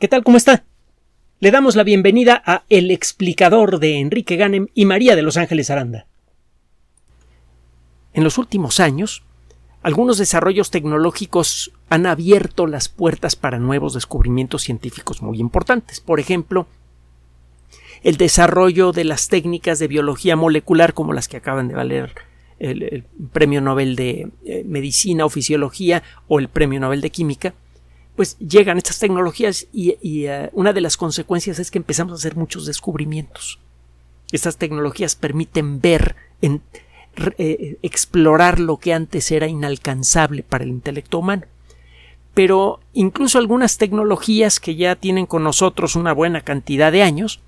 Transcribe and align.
¿Qué 0.00 0.08
tal? 0.08 0.24
¿Cómo 0.24 0.36
está? 0.36 0.64
Le 1.38 1.52
damos 1.52 1.76
la 1.76 1.84
bienvenida 1.84 2.42
a 2.44 2.64
El 2.68 2.90
explicador 2.90 3.78
de 3.78 4.00
Enrique 4.00 4.34
Ganem 4.34 4.66
y 4.74 4.86
María 4.86 5.14
de 5.14 5.22
Los 5.22 5.36
Ángeles 5.36 5.70
Aranda. 5.70 6.08
En 8.12 8.24
los 8.24 8.36
últimos 8.36 8.80
años, 8.80 9.22
algunos 9.82 10.18
desarrollos 10.18 10.72
tecnológicos 10.72 11.70
han 11.90 12.06
abierto 12.06 12.66
las 12.66 12.88
puertas 12.88 13.36
para 13.36 13.60
nuevos 13.60 13.94
descubrimientos 13.94 14.62
científicos 14.62 15.22
muy 15.22 15.38
importantes. 15.38 16.00
Por 16.00 16.18
ejemplo, 16.18 16.66
el 18.02 18.16
desarrollo 18.16 18.90
de 18.90 19.04
las 19.04 19.28
técnicas 19.28 19.78
de 19.78 19.86
biología 19.86 20.34
molecular 20.34 20.92
como 20.92 21.12
las 21.12 21.28
que 21.28 21.36
acaban 21.36 21.68
de 21.68 21.74
valer 21.74 22.14
el, 22.58 23.04
Premio 23.32 23.60
Nobel 23.60 23.94
de 23.94 24.28
eh, 24.44 24.64
Medicina 24.66 25.24
o 25.24 25.28
Fisiología 25.28 26.02
o 26.26 26.40
el 26.40 26.48
Premio 26.48 26.80
Nobel 26.80 27.00
de 27.00 27.10
Química, 27.10 27.54
pues 28.16 28.38
llegan 28.38 28.78
estas 28.78 28.98
tecnologías 28.98 29.66
y, 29.72 29.96
eh, 30.26 30.50
una 30.52 30.72
de 30.72 30.80
las 30.80 30.96
consecuencias 30.96 31.58
es 31.58 31.70
que 31.70 31.78
empezamos 31.78 32.12
a 32.12 32.16
hacer 32.16 32.36
muchos 32.36 32.66
descubrimientos. 32.66 33.58
Estas 34.30 34.56
tecnologías 34.56 35.16
permiten 35.16 35.80
ver, 35.80 36.16
eh, 36.40 37.78
explorar 37.82 38.60
lo 38.60 38.76
que 38.76 38.92
antes 38.92 39.30
era 39.30 39.48
inalcanzable 39.48 40.42
para 40.42 40.64
el 40.64 40.70
intelecto 40.70 41.18
humano. 41.18 41.44
Pero 42.34 42.80
incluso 42.92 43.38
algunas 43.38 43.78
tecnologías 43.78 44.58
que 44.58 44.74
ya 44.74 44.96
tienen 44.96 45.26
con 45.26 45.44
nosotros 45.44 45.94
una 45.94 46.12
buena 46.12 46.40
cantidad 46.40 46.90
de 46.90 47.02
años, 47.02 47.40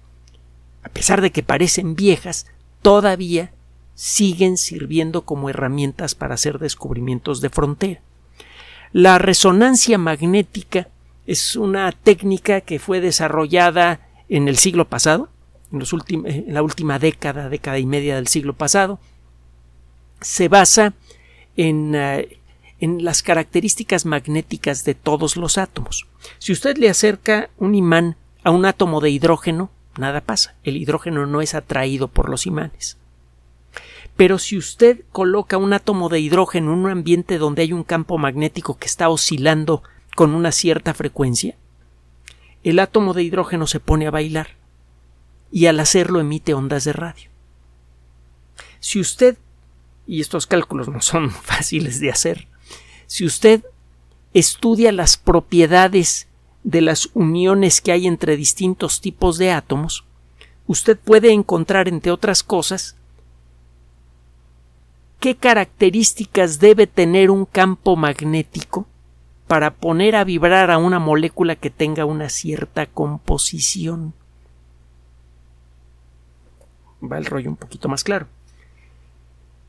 a 0.82 0.88
pesar 0.88 1.20
de 1.20 1.32
que 1.32 1.42
parecen 1.42 1.96
viejas, 1.96 2.46
todavía 2.82 3.50
siguen 3.96 4.56
sirviendo 4.56 5.22
como 5.22 5.50
herramientas 5.50 6.14
para 6.14 6.34
hacer 6.34 6.58
descubrimientos 6.58 7.40
de 7.40 7.50
frontera. 7.50 8.00
La 8.98 9.18
resonancia 9.18 9.98
magnética 9.98 10.88
es 11.26 11.54
una 11.54 11.92
técnica 11.92 12.62
que 12.62 12.78
fue 12.78 13.02
desarrollada 13.02 14.00
en 14.30 14.48
el 14.48 14.56
siglo 14.56 14.88
pasado, 14.88 15.28
en, 15.70 16.26
en 16.26 16.54
la 16.54 16.62
última 16.62 16.98
década, 16.98 17.50
década 17.50 17.78
y 17.78 17.84
media 17.84 18.14
del 18.14 18.26
siglo 18.26 18.54
pasado. 18.54 18.98
Se 20.22 20.48
basa 20.48 20.94
eh, 21.58 22.38
en 22.80 23.04
las 23.04 23.22
características 23.22 24.06
magnéticas 24.06 24.86
de 24.86 24.94
todos 24.94 25.36
los 25.36 25.58
átomos. 25.58 26.06
Si 26.38 26.52
usted 26.52 26.78
le 26.78 26.88
acerca 26.88 27.50
un 27.58 27.74
imán 27.74 28.16
a 28.44 28.50
un 28.50 28.64
átomo 28.64 29.02
de 29.02 29.10
hidrógeno, 29.10 29.68
nada 29.98 30.22
pasa. 30.22 30.54
El 30.64 30.78
hidrógeno 30.78 31.26
no 31.26 31.42
es 31.42 31.54
atraído 31.54 32.08
por 32.08 32.30
los 32.30 32.46
imanes. 32.46 32.96
Pero 34.16 34.38
si 34.38 34.56
usted 34.56 35.02
coloca 35.12 35.58
un 35.58 35.72
átomo 35.72 36.08
de 36.08 36.20
hidrógeno 36.20 36.72
en 36.72 36.78
un 36.78 36.90
ambiente 36.90 37.38
donde 37.38 37.62
hay 37.62 37.72
un 37.72 37.84
campo 37.84 38.18
magnético 38.18 38.78
que 38.78 38.86
está 38.86 39.08
oscilando 39.08 39.82
con 40.14 40.34
una 40.34 40.52
cierta 40.52 40.94
frecuencia, 40.94 41.56
el 42.64 42.78
átomo 42.78 43.14
de 43.14 43.22
hidrógeno 43.22 43.66
se 43.66 43.80
pone 43.80 44.06
a 44.06 44.10
bailar 44.10 44.56
y 45.52 45.66
al 45.66 45.78
hacerlo 45.80 46.20
emite 46.20 46.54
ondas 46.54 46.84
de 46.84 46.92
radio. 46.92 47.30
Si 48.80 49.00
usted, 49.00 49.36
y 50.06 50.20
estos 50.20 50.46
cálculos 50.46 50.88
no 50.88 51.00
son 51.00 51.30
fáciles 51.42 52.00
de 52.00 52.10
hacer, 52.10 52.48
si 53.06 53.24
usted 53.24 53.64
estudia 54.34 54.92
las 54.92 55.16
propiedades 55.16 56.28
de 56.64 56.80
las 56.80 57.10
uniones 57.14 57.80
que 57.80 57.92
hay 57.92 58.06
entre 58.06 58.36
distintos 58.36 59.00
tipos 59.00 59.38
de 59.38 59.52
átomos, 59.52 60.04
usted 60.66 60.98
puede 60.98 61.32
encontrar, 61.32 61.88
entre 61.88 62.10
otras 62.10 62.42
cosas, 62.42 62.96
qué 65.20 65.36
características 65.36 66.58
debe 66.58 66.86
tener 66.86 67.30
un 67.30 67.44
campo 67.44 67.96
magnético 67.96 68.86
para 69.46 69.74
poner 69.74 70.16
a 70.16 70.24
vibrar 70.24 70.70
a 70.70 70.78
una 70.78 70.98
molécula 70.98 71.56
que 71.56 71.70
tenga 71.70 72.04
una 72.04 72.28
cierta 72.28 72.86
composición. 72.86 74.12
Va 77.02 77.18
el 77.18 77.26
rollo 77.26 77.50
un 77.50 77.56
poquito 77.56 77.88
más 77.88 78.02
claro. 78.02 78.26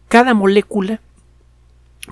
Cada 0.07 0.33
molécula 0.33 1.01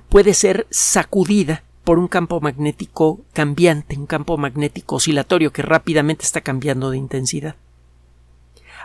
puede 0.10 0.34
ser 0.34 0.68
sacudida 0.70 1.64
por 1.84 2.00
un 2.00 2.08
campo 2.08 2.42
magnético 2.42 3.22
cambiante, 3.34 3.98
un 3.98 4.06
campo 4.06 4.38
magnético 4.38 4.96
oscilatorio 4.96 5.54
que 5.54 5.62
rápidamente 5.62 6.26
está 6.26 6.42
cambiando 6.42 6.90
de 6.90 6.98
intensidad. 6.98 7.56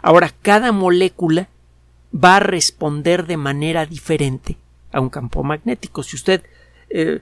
Ahora, 0.02 0.32
cada 0.42 0.72
molécula 0.72 1.48
va 2.12 2.36
a 2.36 2.40
responder 2.40 3.26
de 3.26 3.36
manera 3.36 3.86
diferente 3.86 4.56
a 4.92 5.00
un 5.00 5.10
campo 5.10 5.42
magnético. 5.42 6.02
Si 6.02 6.16
usted, 6.16 6.42
eh, 6.90 7.20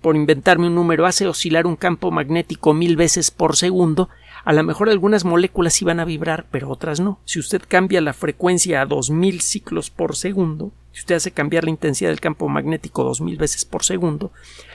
por 0.00 0.16
inventarme 0.16 0.68
un 0.68 0.74
número, 0.74 1.06
hace 1.06 1.26
oscilar 1.26 1.66
un 1.66 1.76
campo 1.76 2.10
magnético 2.10 2.72
mil 2.72 2.96
veces 2.96 3.30
por 3.30 3.56
segundo, 3.56 4.08
a 4.44 4.52
lo 4.52 4.62
mejor 4.62 4.88
algunas 4.88 5.24
moléculas 5.24 5.74
sí 5.74 5.84
van 5.84 6.00
a 6.00 6.04
vibrar, 6.04 6.46
pero 6.50 6.70
otras 6.70 7.00
no. 7.00 7.18
Si 7.24 7.38
usted 7.38 7.62
cambia 7.66 8.00
la 8.00 8.12
frecuencia 8.12 8.80
a 8.80 8.86
dos 8.86 9.10
mil 9.10 9.40
ciclos 9.40 9.90
por 9.90 10.16
segundo, 10.16 10.72
si 10.92 11.00
usted 11.00 11.16
hace 11.16 11.30
cambiar 11.30 11.64
la 11.64 11.70
intensidad 11.70 12.10
del 12.10 12.20
campo 12.20 12.48
magnético 12.48 13.04
dos 13.04 13.20
mil 13.20 13.36
veces 13.36 13.64
por 13.64 13.84
segundo, 13.84 14.32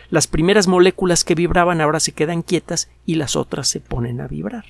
las 0.10 0.28
primeras 0.28 0.68
moléculas 0.68 1.24
que 1.24 1.36
vibraban 1.36 1.82
ahora 1.82 2.00
se 2.00 2.12
quedan 2.12 2.42
quietas 2.42 2.90
y 3.06 3.16
las 3.16 3.36
otras 3.36 3.68
se 3.68 3.80
ponen 3.80 4.22
a 4.22 4.28
vibrar. 4.28 4.66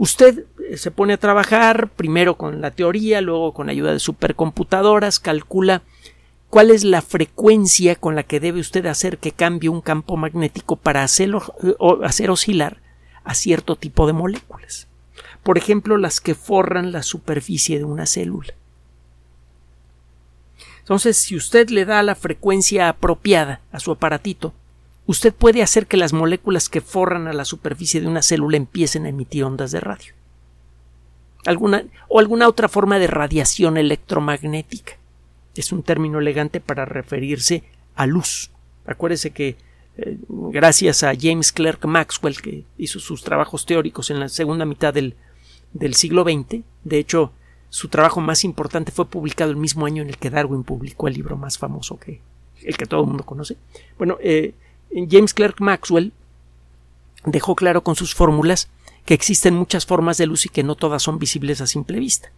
Usted 0.00 0.46
eh, 0.70 0.78
se 0.78 0.90
pone 0.90 1.12
a 1.12 1.18
trabajar 1.18 1.90
primero 1.90 2.38
con 2.38 2.62
la 2.62 2.70
teoría, 2.70 3.20
luego 3.20 3.52
con 3.52 3.68
ayuda 3.68 3.92
de 3.92 3.98
supercomputadoras, 3.98 5.20
calcula 5.20 5.82
cuál 6.48 6.70
es 6.70 6.84
la 6.84 7.02
frecuencia 7.02 7.96
con 7.96 8.14
la 8.16 8.22
que 8.22 8.40
debe 8.40 8.60
usted 8.60 8.86
hacer 8.86 9.18
que 9.18 9.32
cambie 9.32 9.68
un 9.68 9.82
campo 9.82 10.16
magnético 10.16 10.76
para 10.76 11.02
hacerlo, 11.02 11.42
eh, 11.62 11.74
hacer 12.02 12.30
oscilar 12.30 12.78
a 13.24 13.34
cierto 13.34 13.76
tipo 13.76 14.06
de 14.06 14.14
moléculas. 14.14 14.88
Por 15.42 15.58
ejemplo, 15.58 15.98
las 15.98 16.22
que 16.22 16.34
forran 16.34 16.92
la 16.92 17.02
superficie 17.02 17.76
de 17.76 17.84
una 17.84 18.06
célula. 18.06 18.54
Entonces, 20.78 21.18
si 21.18 21.36
usted 21.36 21.68
le 21.68 21.84
da 21.84 22.02
la 22.02 22.14
frecuencia 22.14 22.88
apropiada 22.88 23.60
a 23.70 23.80
su 23.80 23.90
aparatito, 23.90 24.54
usted 25.10 25.34
puede 25.34 25.60
hacer 25.60 25.88
que 25.88 25.96
las 25.96 26.12
moléculas 26.12 26.68
que 26.68 26.80
forran 26.80 27.26
a 27.26 27.32
la 27.32 27.44
superficie 27.44 28.00
de 28.00 28.06
una 28.06 28.22
célula 28.22 28.56
empiecen 28.56 29.06
a 29.06 29.08
emitir 29.08 29.42
ondas 29.42 29.72
de 29.72 29.80
radio. 29.80 30.14
Alguna, 31.46 31.84
o 32.08 32.20
alguna 32.20 32.46
otra 32.46 32.68
forma 32.68 33.00
de 33.00 33.08
radiación 33.08 33.76
electromagnética. 33.76 34.92
Es 35.56 35.72
un 35.72 35.82
término 35.82 36.20
elegante 36.20 36.60
para 36.60 36.84
referirse 36.84 37.64
a 37.96 38.06
luz. 38.06 38.52
Acuérdese 38.86 39.32
que 39.32 39.56
eh, 39.96 40.16
gracias 40.28 41.02
a 41.02 41.12
James 41.18 41.50
Clerk 41.50 41.84
Maxwell, 41.86 42.40
que 42.40 42.64
hizo 42.78 43.00
sus 43.00 43.24
trabajos 43.24 43.66
teóricos 43.66 44.10
en 44.10 44.20
la 44.20 44.28
segunda 44.28 44.64
mitad 44.64 44.94
del, 44.94 45.16
del 45.72 45.94
siglo 45.94 46.22
XX, 46.22 46.62
de 46.84 46.98
hecho, 46.98 47.32
su 47.68 47.88
trabajo 47.88 48.20
más 48.20 48.44
importante 48.44 48.92
fue 48.92 49.06
publicado 49.06 49.50
el 49.50 49.56
mismo 49.56 49.86
año 49.86 50.02
en 50.02 50.08
el 50.08 50.18
que 50.18 50.30
Darwin 50.30 50.62
publicó 50.62 51.08
el 51.08 51.14
libro 51.14 51.36
más 51.36 51.58
famoso 51.58 51.98
que 51.98 52.20
el 52.62 52.76
que 52.76 52.86
todo 52.86 53.00
el 53.00 53.08
mundo 53.08 53.24
conoce. 53.24 53.56
Bueno, 53.98 54.18
eh, 54.20 54.54
James 54.92 55.34
Clerk 55.34 55.60
Maxwell 55.60 56.12
dejó 57.24 57.54
claro 57.54 57.82
con 57.82 57.96
sus 57.96 58.14
fórmulas 58.14 58.68
que 59.04 59.14
existen 59.14 59.54
muchas 59.54 59.86
formas 59.86 60.18
de 60.18 60.26
luz 60.26 60.46
y 60.46 60.48
que 60.48 60.62
no 60.62 60.74
todas 60.74 61.02
son 61.02 61.18
visibles 61.18 61.60
a 61.60 61.66
simple 61.66 61.98
vista. 61.98 62.30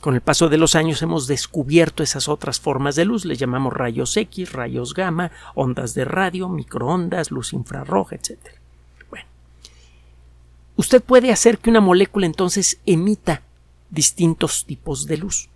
Con 0.00 0.14
el 0.14 0.20
paso 0.20 0.48
de 0.48 0.58
los 0.58 0.74
años 0.74 1.00
hemos 1.02 1.28
descubierto 1.28 2.02
esas 2.02 2.28
otras 2.28 2.58
formas 2.58 2.96
de 2.96 3.04
luz, 3.04 3.24
les 3.24 3.38
llamamos 3.38 3.72
rayos 3.72 4.16
X, 4.16 4.52
rayos 4.52 4.94
gamma, 4.94 5.30
ondas 5.54 5.94
de 5.94 6.04
radio, 6.04 6.48
microondas, 6.48 7.30
luz 7.30 7.52
infrarroja, 7.52 8.16
etc. 8.16 8.38
Bueno, 9.08 9.26
usted 10.76 11.02
puede 11.02 11.30
hacer 11.30 11.58
que 11.58 11.70
una 11.70 11.80
molécula 11.80 12.26
entonces 12.26 12.80
emita 12.84 13.42
distintos 13.90 14.64
tipos 14.66 15.06
de 15.06 15.18
luz 15.18 15.48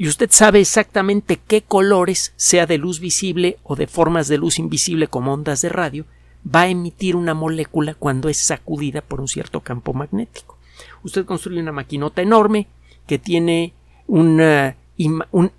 y 0.00 0.06
usted 0.06 0.30
sabe 0.30 0.60
exactamente 0.60 1.40
qué 1.44 1.62
colores, 1.62 2.32
sea 2.36 2.66
de 2.66 2.78
luz 2.78 3.00
visible 3.00 3.58
o 3.64 3.74
de 3.74 3.88
formas 3.88 4.28
de 4.28 4.38
luz 4.38 4.60
invisible 4.60 5.08
como 5.08 5.32
ondas 5.32 5.60
de 5.60 5.70
radio, 5.70 6.04
va 6.46 6.62
a 6.62 6.68
emitir 6.68 7.16
una 7.16 7.34
molécula 7.34 7.94
cuando 7.94 8.28
es 8.28 8.36
sacudida 8.36 9.02
por 9.02 9.20
un 9.20 9.26
cierto 9.26 9.60
campo 9.60 9.92
magnético. 9.92 10.56
Usted 11.02 11.24
construye 11.24 11.60
una 11.60 11.72
maquinota 11.72 12.22
enorme 12.22 12.68
que 13.08 13.18
tiene 13.18 13.74
un 14.06 14.40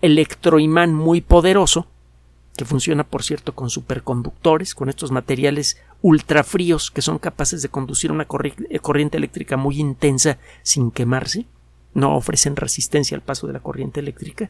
electroimán 0.02 0.94
muy 0.94 1.20
poderoso, 1.20 1.88
que 2.56 2.64
funciona, 2.64 3.04
por 3.04 3.24
cierto, 3.24 3.54
con 3.54 3.70
superconductores, 3.70 4.74
con 4.74 4.88
estos 4.88 5.12
materiales 5.12 5.82
ultrafríos 6.02 6.92
que 6.92 7.02
son 7.02 7.20
capaces 7.20 7.62
de 7.62 7.68
conducir 7.68 8.10
una 8.10 8.26
corriente 8.26 9.18
eléctrica 9.18 9.58
muy 9.58 9.82
intensa 9.82 10.38
sin 10.64 10.92
quemarse 10.92 11.46
no 11.94 12.16
ofrecen 12.16 12.56
resistencia 12.56 13.16
al 13.16 13.22
paso 13.22 13.48
de 13.48 13.54
la 13.54 13.60
corriente 13.60 14.00
eléctrica. 14.00 14.50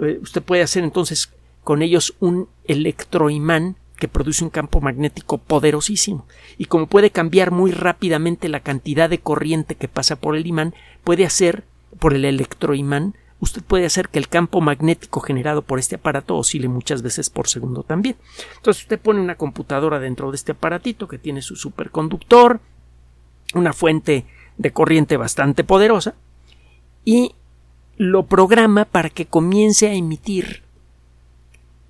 Eh, 0.00 0.18
usted 0.22 0.42
puede 0.42 0.62
hacer 0.62 0.84
entonces 0.84 1.32
con 1.64 1.82
ellos 1.82 2.14
un 2.20 2.48
electroimán 2.64 3.76
que 3.98 4.08
produce 4.08 4.44
un 4.44 4.50
campo 4.50 4.80
magnético 4.80 5.38
poderosísimo. 5.38 6.26
Y 6.58 6.66
como 6.66 6.86
puede 6.86 7.10
cambiar 7.10 7.50
muy 7.50 7.72
rápidamente 7.72 8.48
la 8.48 8.60
cantidad 8.60 9.08
de 9.08 9.18
corriente 9.18 9.74
que 9.74 9.88
pasa 9.88 10.16
por 10.16 10.36
el 10.36 10.46
imán, 10.46 10.74
puede 11.02 11.24
hacer 11.24 11.64
por 11.98 12.12
el 12.14 12.24
electroimán 12.24 13.14
usted 13.40 13.62
puede 13.62 13.86
hacer 13.86 14.08
que 14.08 14.18
el 14.18 14.28
campo 14.28 14.60
magnético 14.60 15.20
generado 15.20 15.62
por 15.62 15.78
este 15.78 15.96
aparato 15.96 16.36
oscile 16.36 16.68
muchas 16.68 17.02
veces 17.02 17.30
por 17.30 17.48
segundo 17.48 17.82
también. 17.82 18.16
Entonces 18.56 18.84
usted 18.84 18.98
pone 18.98 19.20
una 19.20 19.36
computadora 19.36 19.98
dentro 19.98 20.30
de 20.30 20.36
este 20.36 20.52
aparatito 20.52 21.08
que 21.08 21.18
tiene 21.18 21.42
su 21.42 21.56
superconductor, 21.56 22.60
una 23.54 23.72
fuente 23.72 24.26
de 24.56 24.72
corriente 24.72 25.16
bastante 25.16 25.64
poderosa 25.64 26.14
y 27.06 27.34
lo 27.96 28.26
programa 28.26 28.84
para 28.84 29.08
que 29.08 29.24
comience 29.24 29.86
a 29.86 29.94
emitir 29.94 30.62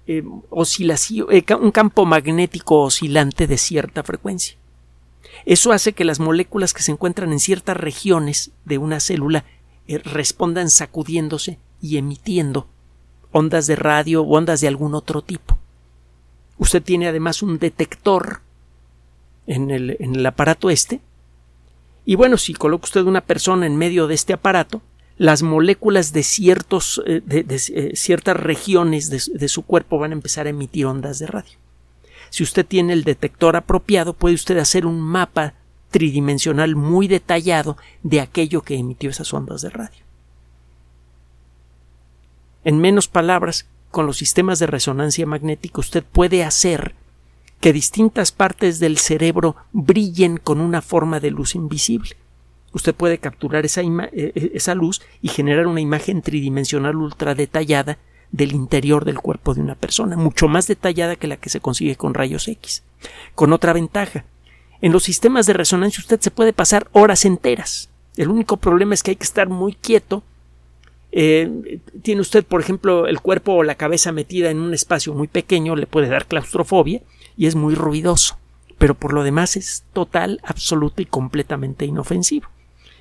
eh, 0.07 0.23
eh, 0.23 1.55
un 1.61 1.71
campo 1.73 2.05
magnético 2.05 2.83
oscilante 2.83 3.49
de 3.49 3.59
cierta 3.59 4.05
frecuencia. 4.05 4.57
Eso 5.47 5.73
hace 5.73 5.95
que 5.95 6.05
las 6.05 6.21
moléculas 6.21 6.73
que 6.73 6.83
se 6.83 6.93
encuentran 6.93 7.33
en 7.33 7.41
ciertas 7.41 7.77
regiones 7.77 8.53
de 8.65 8.79
una 8.79 9.01
célula 9.01 9.45
eh, 9.89 9.99
respondan 9.99 10.71
sacudiéndose 10.71 11.59
y 11.81 11.97
emitiendo 11.97 12.69
ondas 13.33 13.67
de 13.67 13.75
radio 13.75 14.23
o 14.23 14.37
ondas 14.37 14.61
de 14.61 14.69
algún 14.69 14.95
otro 14.95 15.23
tipo. 15.23 15.59
Usted 16.59 16.83
tiene 16.83 17.09
además 17.09 17.43
un 17.43 17.59
detector 17.59 18.43
en 19.47 19.71
el, 19.71 19.97
en 19.99 20.15
el 20.15 20.27
aparato 20.27 20.69
este. 20.69 21.01
Y 22.05 22.17
bueno, 22.17 22.37
si 22.37 22.53
coloca 22.53 22.85
usted 22.85 23.03
una 23.03 23.23
persona 23.23 23.67
en 23.67 23.77
medio 23.77 24.07
de 24.07 24.15
este 24.15 24.35
aparato, 24.35 24.83
las 25.19 25.43
moléculas 25.43 26.13
de, 26.13 26.23
ciertos, 26.23 27.03
eh, 27.07 27.23
de, 27.25 27.45
eh, 27.49 27.97
ciertas 27.97 28.37
regiones 28.37 29.09
de, 29.11 29.49
su 29.49 29.63
cuerpo 29.63 29.99
van 29.99 30.11
a 30.13 30.15
empezar 30.15 30.47
a 30.47 30.51
emitir 30.51 30.87
ondas 30.87 31.19
de 31.19 31.27
radio. 31.27 31.59
Si 32.31 32.43
usted 32.43 32.67
tiene 32.67 32.93
el 32.93 33.05
detector 33.05 33.57
apropiado, 33.57 34.13
puede 34.13 34.35
usted 34.35 34.59
hacer 34.59 34.85
un 34.85 35.01
mapa 35.01 35.55
tridimensional 35.91 36.77
muy 36.77 37.09
detallado 37.09 37.79
de 38.03 38.21
aquello 38.21 38.63
que 38.63 38.77
emitió 38.77 39.09
esas 39.09 39.33
ondas 39.33 39.63
de 39.63 39.71
radio. 39.71 40.05
En 42.65 42.79
menos 42.79 43.09
palabras, 43.09 43.67
con 43.91 44.07
los 44.07 44.19
sistemas 44.19 44.59
de 44.59 44.67
resonancia 44.67 45.25
magnética 45.25 45.81
usted 45.81 46.05
puede 46.05 46.45
hacer 46.45 46.95
que 47.61 47.73
distintas 47.73 48.33
partes 48.33 48.81
del 48.81 48.99
cerebro 48.99 49.57
brillen 49.73 50.37
con 50.37 50.61
una 50.61 50.83
forma 50.83 51.21
de 51.21 51.31
luz 51.31 51.55
invisible. 51.55 52.17
Usted 52.77 52.95
puede 52.95 53.17
capturar 53.17 53.65
esa, 53.65 53.81
e, 53.81 53.89
e, 54.13 54.51
esa 54.53 54.75
luz 54.75 55.01
y 55.23 55.29
generar 55.29 55.67
una 55.67 55.81
imagen 55.81 56.21
tridimensional 56.21 56.97
ultra 56.97 57.35
detallada 57.35 57.97
del 58.33 58.53
interior 58.53 59.07
del 59.07 59.19
cuerpo 59.19 59.55
de 59.55 59.63
una 59.63 59.77
persona, 59.77 60.15
mucho 60.15 60.47
más 60.47 60.67
detallada 60.67 61.17
que 61.17 61.27
la 61.27 61.39
que 61.39 61.49
se 61.49 61.61
consigue 61.61 61.97
con 61.97 62.13
rayos 62.13 62.49
X. 62.49 62.83
Con 63.35 63.55
otra 63.55 63.73
ventaja, 63.73 64.27
en 64.83 64.93
los 64.93 65.05
sistemas 65.05 65.47
de 65.47 65.55
resonancia 65.55 66.03
usted 66.03 66.21
se 66.21 66.31
puede 66.31 66.53
pasar 66.53 66.89
horas 66.93 67.25
enteras. 67.25 67.89
El 68.15 68.29
único 68.29 68.59
problema 68.59 68.93
es 68.93 69.03
que 69.03 69.13
hay 69.13 69.17
que 69.17 69.25
estar 69.25 69.49
muy 69.49 69.73
quieto. 69.73 70.23
Eh, 71.13 71.81
tiene 72.03 72.21
usted, 72.21 72.45
por 72.45 72.61
ejemplo, 72.61 73.07
el 73.07 73.21
cuerpo 73.21 73.55
o 73.55 73.63
la 73.63 73.77
cabeza 73.77 74.13
metida 74.13 74.51
en 74.51 74.59
un 74.59 74.75
espacio 74.75 75.15
muy 75.15 75.29
pequeño, 75.29 75.77
le 75.77 75.87
puede 75.87 76.09
dar 76.09 76.27
claustrofobia 76.27 77.01
y 77.39 77.47
es 77.47 77.55
muy 77.55 77.75
ruidoso. 77.75 78.37
Pero 78.77 78.95
por 78.95 79.15
lo 79.15 79.25
demás 79.25 79.57
es 79.57 79.85
total, 79.95 80.43
absoluto 80.45 81.01
y 81.01 81.07
completamente 81.07 81.87
inofensivo. 81.87 82.49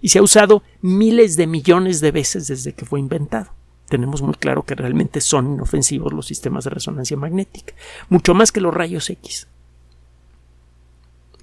Y 0.01 0.09
se 0.09 0.19
ha 0.19 0.23
usado 0.23 0.63
miles 0.81 1.35
de 1.37 1.47
millones 1.47 2.01
de 2.01 2.11
veces 2.11 2.47
desde 2.47 2.73
que 2.73 2.85
fue 2.85 2.99
inventado. 2.99 3.51
Tenemos 3.89 4.21
muy 4.21 4.33
claro 4.33 4.63
que 4.63 4.75
realmente 4.75 5.21
son 5.21 5.53
inofensivos 5.53 6.11
los 6.13 6.25
sistemas 6.25 6.63
de 6.63 6.71
resonancia 6.71 7.17
magnética, 7.17 7.73
mucho 8.09 8.33
más 8.33 8.51
que 8.51 8.61
los 8.61 8.73
rayos 8.73 9.09
X 9.09 9.47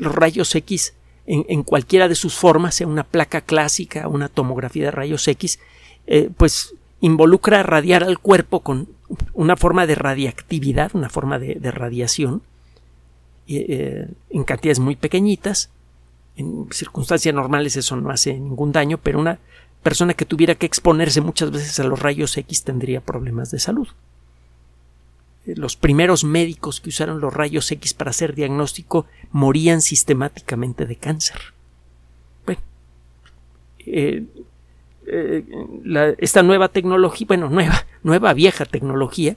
los 0.02 0.14
rayos 0.14 0.54
X 0.54 0.94
en, 1.24 1.62
cualquiera 1.62 2.08
de 2.08 2.16
sus 2.16 2.34
formas, 2.34 2.74
sea 2.74 2.88
una 2.88 3.04
placa 3.04 3.42
clásica, 3.42 4.08
una 4.08 4.28
tomografía 4.28 4.86
de 4.86 4.90
rayos 4.90 5.26
X, 5.28 5.60
eh, 6.08 6.30
pues 6.36 6.74
involucra 7.00 7.62
radiar 7.62 8.02
al 8.02 8.18
cuerpo 8.18 8.60
con 8.60 8.88
una 9.32 9.56
forma 9.56 9.86
de 9.86 9.94
radiactividad, 9.94 10.90
una 10.94 11.08
forma 11.08 11.38
de, 11.38 11.70
radiación, 11.70 12.42
eh, 13.46 14.08
en 14.30 14.44
cantidades 14.44 14.80
muy 14.80 14.96
pequeñitas. 14.96 15.70
En 16.36 16.68
circunstancias 16.70 17.34
normales 17.34 17.76
eso 17.76 17.96
no 17.96 18.10
hace 18.10 18.34
ningún 18.34 18.72
daño, 18.72 18.98
pero 18.98 19.18
una 19.18 19.38
persona 19.82 20.14
que 20.14 20.24
tuviera 20.24 20.54
que 20.54 20.66
exponerse 20.66 21.20
muchas 21.20 21.50
veces 21.50 21.78
a 21.80 21.84
los 21.84 22.00
rayos 22.00 22.36
X 22.36 22.64
tendría 22.64 23.00
problemas 23.00 23.50
de 23.50 23.58
salud 23.58 23.88
los 25.44 25.76
primeros 25.76 26.24
médicos 26.24 26.80
que 26.80 26.90
usaron 26.90 27.20
los 27.20 27.34
rayos 27.34 27.70
X 27.70 27.94
para 27.94 28.10
hacer 28.10 28.34
diagnóstico 28.34 29.06
morían 29.32 29.80
sistemáticamente 29.82 30.86
de 30.86 30.96
cáncer. 30.96 31.36
Bueno, 32.46 32.60
eh, 33.80 34.24
eh, 35.06 35.44
esta 36.18 36.42
nueva 36.42 36.68
tecnología, 36.68 37.26
bueno, 37.26 37.48
nueva, 37.50 37.86
nueva 38.02 38.32
vieja 38.34 38.64
tecnología, 38.64 39.36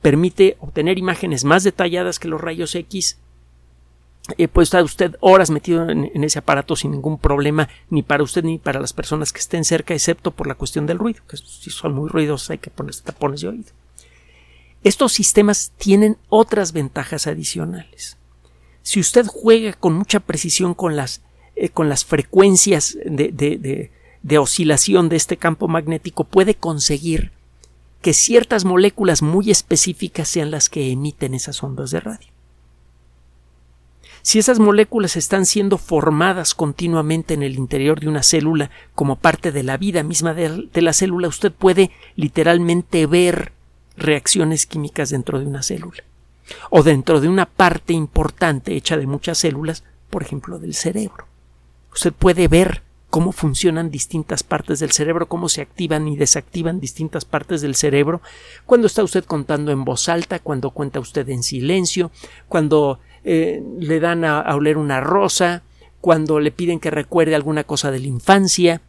permite 0.00 0.56
obtener 0.60 0.98
imágenes 0.98 1.44
más 1.44 1.64
detalladas 1.64 2.18
que 2.18 2.28
los 2.28 2.40
rayos 2.40 2.74
X. 2.74 3.18
Eh, 4.38 4.46
puede 4.46 4.64
estar 4.64 4.84
usted 4.84 5.16
horas 5.20 5.50
metido 5.50 5.88
en, 5.88 6.22
ese 6.22 6.38
aparato 6.38 6.76
sin 6.76 6.92
ningún 6.92 7.18
problema, 7.18 7.68
ni 7.90 8.02
para 8.02 8.22
usted 8.22 8.44
ni 8.44 8.58
para 8.58 8.80
las 8.80 8.92
personas 8.92 9.32
que 9.32 9.40
estén 9.40 9.64
cerca, 9.64 9.94
excepto 9.94 10.30
por 10.30 10.46
la 10.46 10.54
cuestión 10.54 10.86
del 10.86 10.98
ruido, 10.98 11.22
que 11.28 11.36
si 11.36 11.70
son 11.70 11.94
muy 11.94 12.08
ruidosos 12.08 12.50
hay 12.50 12.58
que 12.58 12.70
ponerse 12.70 13.02
tapones 13.02 13.40
de 13.40 13.48
oído. 13.48 13.70
Estos 14.84 15.12
sistemas 15.12 15.72
tienen 15.76 16.18
otras 16.28 16.72
ventajas 16.72 17.26
adicionales. 17.26 18.16
Si 18.82 19.00
usted 19.00 19.26
juega 19.26 19.72
con 19.72 19.94
mucha 19.94 20.20
precisión 20.20 20.74
con 20.74 20.96
las, 20.96 21.22
eh, 21.56 21.68
con 21.68 21.88
las 21.88 22.04
frecuencias 22.04 22.96
de, 23.04 23.90
de 24.22 24.38
oscilación 24.38 25.08
de 25.08 25.16
este 25.16 25.36
campo 25.36 25.66
magnético, 25.66 26.24
puede 26.24 26.54
conseguir 26.54 27.32
que 28.02 28.12
ciertas 28.12 28.64
moléculas 28.64 29.22
muy 29.22 29.50
específicas 29.50 30.28
sean 30.28 30.50
las 30.50 30.68
que 30.68 30.90
emiten 30.90 31.34
esas 31.34 31.62
ondas 31.62 31.90
de 31.90 32.00
radio. 32.00 32.31
Si 34.22 34.38
esas 34.38 34.60
moléculas 34.60 35.16
están 35.16 35.46
siendo 35.46 35.78
formadas 35.78 36.54
continuamente 36.54 37.34
en 37.34 37.42
el 37.42 37.56
interior 37.56 37.98
de 37.98 38.08
una 38.08 38.22
célula 38.22 38.70
como 38.94 39.16
parte 39.16 39.50
de 39.50 39.64
la 39.64 39.76
vida 39.76 40.04
misma 40.04 40.32
de, 40.32 40.68
la 40.80 40.92
célula, 40.92 41.26
usted 41.26 41.50
puede 41.50 41.90
literalmente 42.14 43.06
ver 43.06 43.52
reacciones 43.96 44.66
químicas 44.66 45.10
dentro 45.10 45.40
de 45.40 45.46
una 45.46 45.62
célula 45.62 46.04
o 46.70 46.82
dentro 46.84 47.20
de 47.20 47.28
una 47.28 47.46
parte 47.46 47.92
importante 47.92 48.76
hecha 48.76 48.96
de 48.96 49.06
muchas 49.06 49.38
células, 49.38 49.82
por 50.08 50.22
ejemplo, 50.22 50.60
del 50.60 50.74
cerebro. 50.74 51.26
Usted 51.92 52.12
puede 52.12 52.46
ver 52.46 52.82
cómo 53.10 53.32
funcionan 53.32 53.90
distintas 53.90 54.42
partes 54.42 54.78
del 54.78 54.92
cerebro, 54.92 55.26
cómo 55.26 55.48
se 55.48 55.62
activan 55.62 56.08
y 56.08 56.16
desactivan 56.16 56.80
distintas 56.80 57.24
partes 57.24 57.60
del 57.60 57.74
cerebro, 57.74 58.22
cuando 58.66 58.86
está 58.86 59.02
usted 59.02 59.24
contando 59.24 59.72
en 59.72 59.84
voz 59.84 60.08
alta, 60.08 60.38
cuando 60.38 60.70
cuenta 60.70 61.00
usted 61.00 61.28
en 61.28 61.42
silencio, 61.42 62.10
cuando 62.48 63.00
eh, 63.24 63.62
le 63.78 64.00
dan 64.00 64.24
a, 64.24 64.42
oler 64.54 64.76
una 64.76 65.00
rosa, 65.00 65.62
cuando 66.00 66.40
le 66.40 66.50
piden 66.50 66.80
que 66.80 66.90
recuerde 66.90 67.34
alguna 67.34 67.64
cosa 67.64 67.90
de 67.90 68.00
la 68.00 68.06
infancia. 68.06 68.80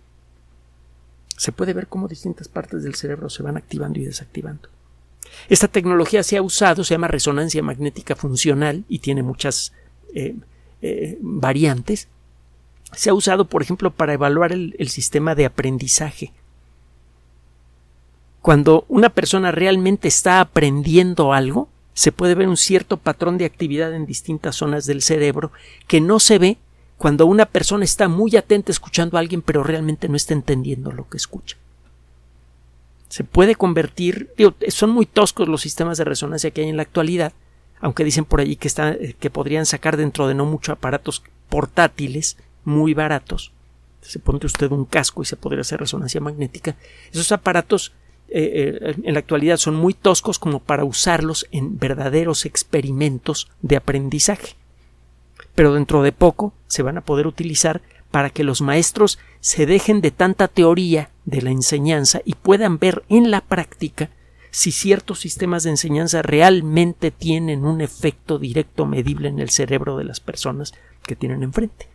Se 1.38 1.52
puede 1.52 1.74
ver 1.74 1.88
cómo 1.88 2.08
distintas 2.08 2.48
partes 2.48 2.84
del 2.84 2.96
cerebro 2.96 3.30
se 3.30 3.44
van 3.44 3.58
activando 3.58 4.00
y 4.00 4.06
desactivando. 4.06 4.70
Esta 5.50 5.68
tecnología 5.68 6.24
se 6.24 6.38
ha 6.38 6.42
usado, 6.42 6.84
se 6.84 6.94
llama 6.94 7.08
resonancia 7.08 7.62
magnética 7.62 8.16
funcional 8.16 8.84
y 8.88 9.00
tiene 9.00 9.24
muchas 9.24 9.74
eh, 10.14 10.36
eh, 10.82 11.18
variantes. 11.22 12.08
Se 12.94 13.10
ha 13.10 13.14
usado, 13.14 13.46
por 13.46 13.62
ejemplo, 13.62 13.92
para 13.92 14.14
evaluar 14.14 14.52
el, 14.52 14.90
sistema 14.90 15.36
de 15.36 15.46
aprendizaje. 15.46 16.32
Cuando 18.42 18.86
una 18.88 19.10
persona 19.10 19.52
realmente 19.52 20.08
está 20.08 20.40
aprendiendo 20.40 21.34
algo, 21.34 21.70
se 21.94 22.12
puede 22.12 22.36
ver 22.36 22.48
un 22.48 22.58
cierto 22.58 22.98
patrón 22.98 23.38
de 23.38 23.46
actividad 23.46 23.94
en 23.94 24.06
distintas 24.06 24.56
zonas 24.56 24.86
del 24.86 25.02
cerebro 25.02 25.52
que 25.88 26.02
no 26.02 26.20
se 26.20 26.40
ve 26.40 26.58
cuando 26.98 27.26
una 27.26 27.46
persona 27.46 27.84
está 27.84 28.08
muy 28.08 28.36
atenta 28.36 28.72
escuchando 28.72 29.18
a 29.18 29.20
alguien 29.20 29.42
pero 29.42 29.64
realmente 29.64 30.10
no 30.10 30.16
está 30.16 30.34
entendiendo 30.34 30.92
lo 30.92 31.08
que 31.10 31.18
escucha 31.18 31.58
se 33.14 33.24
puede 33.24 33.54
convertir, 33.54 34.34
son 34.70 34.90
muy 34.90 35.06
toscos 35.06 35.48
los 35.48 35.62
sistemas 35.62 36.00
de 36.00 36.04
resonancia 36.04 36.50
que 36.50 36.62
hay 36.62 36.70
en 36.70 36.78
la 36.78 36.82
actualidad, 36.82 37.32
aunque 37.80 38.04
dicen 38.04 38.26
por 38.26 38.42
allí 38.42 38.56
que, 38.56 39.16
que 39.20 39.30
podrían 39.30 39.68
sacar 39.68 39.98
dentro 39.98 40.28
de 40.28 40.34
no 40.34 40.46
mucho 40.46 40.72
aparatos 40.72 41.22
portátiles 41.48 42.38
muy 42.66 42.96
baratos. 42.96 43.52
Se 44.02 44.18
pone 44.18 44.40
usted 44.44 44.72
un 44.72 44.86
casco 44.86 45.22
y 45.22 45.26
se 45.26 45.36
podría 45.36 45.62
hacer 45.62 45.80
resonancia 45.80 46.22
magnética. 46.22 46.76
Esos 47.12 47.32
aparatos 47.32 47.94
eh, 48.30 48.80
eh, 48.82 48.96
en 49.04 49.14
la 49.14 49.20
actualidad 49.20 49.58
son 49.58 49.76
muy 49.76 49.94
toscos 49.94 50.40
como 50.40 50.60
para 50.60 50.86
usarlos 50.86 51.48
en 51.52 51.78
verdaderos 51.78 52.46
experimentos 52.46 53.50
de 53.62 53.76
aprendizaje. 53.76 54.56
Pero 55.56 55.74
dentro 55.74 56.02
de 56.02 56.12
poco 56.12 56.54
se 56.68 56.84
van 56.84 56.98
a 56.98 57.02
poder 57.02 57.28
utilizar 57.28 57.82
para 58.12 58.30
que 58.30 58.44
los 58.44 58.62
maestros 58.62 59.20
se 59.40 59.66
dejen 59.66 60.02
de 60.02 60.12
tanta 60.12 60.48
teoría 60.48 61.10
de 61.26 61.42
la 61.42 61.52
enseñanza 61.52 62.22
y 62.26 62.36
puedan 62.36 62.80
ver 62.80 63.04
en 63.10 63.32
la 63.32 63.42
práctica 63.42 64.10
si 64.52 64.72
ciertos 64.72 65.20
sistemas 65.20 65.64
de 65.64 65.72
enseñanza 65.72 66.22
realmente 66.22 67.10
tienen 67.10 67.66
un 67.66 67.82
efecto 67.82 68.38
directo 68.38 68.86
medible 68.86 69.30
en 69.30 69.40
el 69.40 69.50
cerebro 69.50 69.98
de 69.98 70.04
las 70.04 70.20
personas 70.20 70.74
que 71.02 71.16
tienen 71.16 71.42
enfrente. 71.42 71.93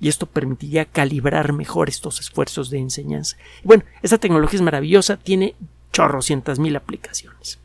Y 0.00 0.08
esto 0.08 0.26
permitiría 0.26 0.84
calibrar 0.84 1.52
mejor 1.52 1.88
estos 1.88 2.20
esfuerzos 2.20 2.70
de 2.70 2.78
enseñanza. 2.78 3.36
Bueno, 3.64 3.84
esta 4.02 4.18
tecnología 4.18 4.58
es 4.58 4.62
maravillosa, 4.62 5.16
tiene 5.16 5.54
chorrocientas 5.92 6.58
mil 6.58 6.76
aplicaciones. 6.76 7.58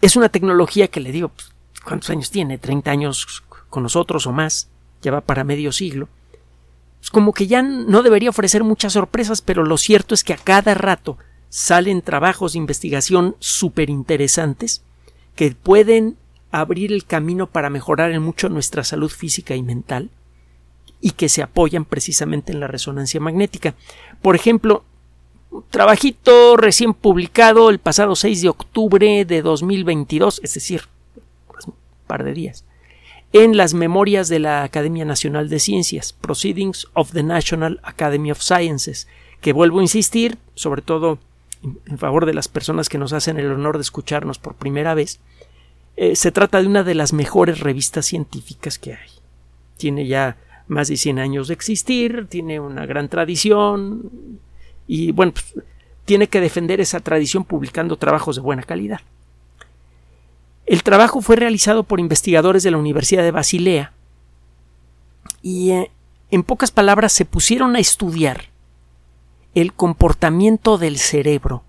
Es 0.00 0.16
una 0.16 0.28
tecnología 0.28 0.88
que 0.88 1.00
le 1.00 1.12
digo, 1.12 1.28
pues, 1.28 1.52
¿cuántos 1.84 2.10
años 2.10 2.30
tiene? 2.30 2.60
¿30 2.60 2.88
años 2.88 3.42
con 3.70 3.82
nosotros 3.82 4.26
o 4.26 4.32
más? 4.32 4.68
Ya 5.02 5.12
va 5.12 5.20
para 5.20 5.44
medio 5.44 5.72
siglo. 5.72 6.08
Es 7.00 7.10
como 7.10 7.32
que 7.32 7.46
ya 7.46 7.62
no 7.62 8.02
debería 8.02 8.30
ofrecer 8.30 8.64
muchas 8.64 8.94
sorpresas, 8.94 9.42
pero 9.42 9.64
lo 9.64 9.76
cierto 9.78 10.14
es 10.14 10.24
que 10.24 10.32
a 10.32 10.38
cada 10.38 10.74
rato 10.74 11.18
salen 11.48 12.02
trabajos 12.02 12.52
de 12.52 12.58
investigación 12.58 13.36
súper 13.38 13.90
interesantes 13.90 14.82
que 15.36 15.54
pueden 15.54 16.16
abrir 16.60 16.92
el 16.92 17.04
camino 17.04 17.46
para 17.46 17.70
mejorar 17.70 18.12
en 18.12 18.22
mucho 18.22 18.48
nuestra 18.48 18.84
salud 18.84 19.10
física 19.10 19.56
y 19.56 19.62
mental 19.62 20.10
y 21.00 21.10
que 21.10 21.28
se 21.28 21.42
apoyan 21.42 21.84
precisamente 21.84 22.52
en 22.52 22.60
la 22.60 22.66
resonancia 22.66 23.20
magnética. 23.20 23.74
Por 24.22 24.36
ejemplo, 24.36 24.84
trabajito 25.70 26.56
recién 26.56 26.94
publicado 26.94 27.70
el 27.70 27.78
pasado 27.78 28.16
6 28.16 28.42
de 28.42 28.48
octubre 28.48 29.24
de 29.24 29.42
2022, 29.42 30.40
es 30.42 30.54
decir, 30.54 30.82
un 31.66 31.74
par 32.06 32.24
de 32.24 32.32
días, 32.32 32.64
en 33.32 33.56
las 33.56 33.74
memorias 33.74 34.28
de 34.28 34.38
la 34.38 34.62
Academia 34.62 35.04
Nacional 35.04 35.48
de 35.48 35.58
Ciencias, 35.58 36.12
Proceedings 36.12 36.86
of 36.94 37.12
the 37.12 37.24
National 37.24 37.80
Academy 37.82 38.30
of 38.30 38.40
Sciences, 38.40 39.08
que 39.40 39.52
vuelvo 39.52 39.80
a 39.80 39.82
insistir, 39.82 40.38
sobre 40.54 40.82
todo 40.82 41.18
en 41.86 41.98
favor 41.98 42.26
de 42.26 42.34
las 42.34 42.48
personas 42.48 42.88
que 42.88 42.98
nos 42.98 43.12
hacen 43.12 43.38
el 43.38 43.50
honor 43.50 43.76
de 43.76 43.82
escucharnos 43.82 44.38
por 44.38 44.54
primera 44.54 44.94
vez, 44.94 45.18
eh, 45.96 46.16
se 46.16 46.32
trata 46.32 46.60
de 46.60 46.66
una 46.66 46.82
de 46.82 46.94
las 46.94 47.12
mejores 47.12 47.60
revistas 47.60 48.06
científicas 48.06 48.78
que 48.78 48.94
hay. 48.94 49.10
Tiene 49.76 50.06
ya 50.06 50.36
más 50.66 50.88
de 50.88 50.96
100 50.96 51.18
años 51.18 51.48
de 51.48 51.54
existir, 51.54 52.26
tiene 52.28 52.58
una 52.58 52.86
gran 52.86 53.08
tradición 53.08 54.40
y 54.86 55.12
bueno, 55.12 55.32
pues, 55.32 55.64
tiene 56.04 56.26
que 56.26 56.40
defender 56.40 56.80
esa 56.80 57.00
tradición 57.00 57.44
publicando 57.44 57.96
trabajos 57.96 58.36
de 58.36 58.42
buena 58.42 58.62
calidad. 58.62 59.00
El 60.66 60.82
trabajo 60.82 61.20
fue 61.20 61.36
realizado 61.36 61.84
por 61.84 62.00
investigadores 62.00 62.62
de 62.62 62.70
la 62.70 62.78
Universidad 62.78 63.22
de 63.22 63.30
Basilea 63.30 63.92
y 65.42 65.70
eh, 65.72 65.90
en 66.30 66.42
pocas 66.42 66.70
palabras 66.70 67.12
se 67.12 67.24
pusieron 67.24 67.76
a 67.76 67.78
estudiar 67.78 68.46
el 69.54 69.72
comportamiento 69.72 70.78
del 70.78 70.98
cerebro 70.98 71.62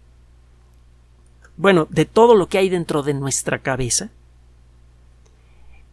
bueno, 1.58 1.88
de 1.90 2.06
todo 2.06 2.36
lo 2.36 2.48
que 2.48 2.58
hay 2.58 2.70
dentro 2.70 3.04
de 3.04 3.14
nuestra 3.14 3.60
cabeza, 3.60 4.10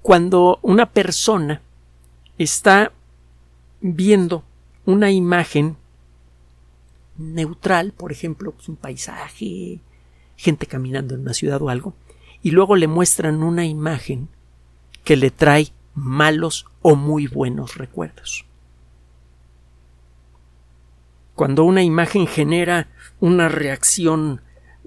cuando 0.02 0.58
una 0.62 0.90
persona 0.90 1.62
está 2.36 2.92
viendo 3.80 4.44
una 4.84 5.10
imagen 5.10 5.76
neutral, 7.16 7.92
por 7.92 8.10
ejemplo, 8.10 8.52
pues, 8.52 8.68
un 8.68 8.76
paisaje, 8.76 9.80
gente 10.36 10.66
caminando 10.66 11.14
en 11.14 11.20
una 11.20 11.34
ciudad 11.34 11.62
o 11.62 11.68
algo, 11.68 11.94
y 12.42 12.50
luego 12.50 12.74
le 12.74 12.88
muestran 12.88 13.42
una 13.44 13.64
imagen 13.64 14.28
que 15.04 15.16
le 15.16 15.30
trae 15.30 15.68
malos 15.94 16.66
o 16.80 16.96
muy 16.96 17.28
buenos 17.28 17.76
recuerdos. 17.76 18.44
Cuando 21.34 21.64
una 21.64 21.82
imagen 21.82 22.26
genera 22.26 22.88
una 23.20 23.48
reacción 23.48 24.40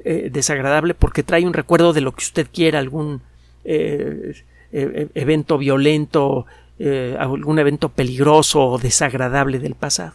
eh, 0.04 0.30
desagradable 0.32 0.94
porque 0.94 1.24
trae 1.24 1.46
un 1.46 1.54
recuerdo 1.54 1.94
de 1.94 2.02
lo 2.02 2.14
que 2.14 2.24
usted 2.24 2.48
quiera, 2.52 2.80
algún 2.80 3.22
eh, 3.64 4.44
e, 4.72 5.10
e, 5.16 5.20
evento 5.20 5.58
violento, 5.58 6.46
eh, 6.80 7.16
algún 7.20 7.60
evento 7.60 7.90
peligroso 7.90 8.62
o 8.62 8.78
desagradable 8.78 9.60
del 9.60 9.76
pasado. 9.76 10.14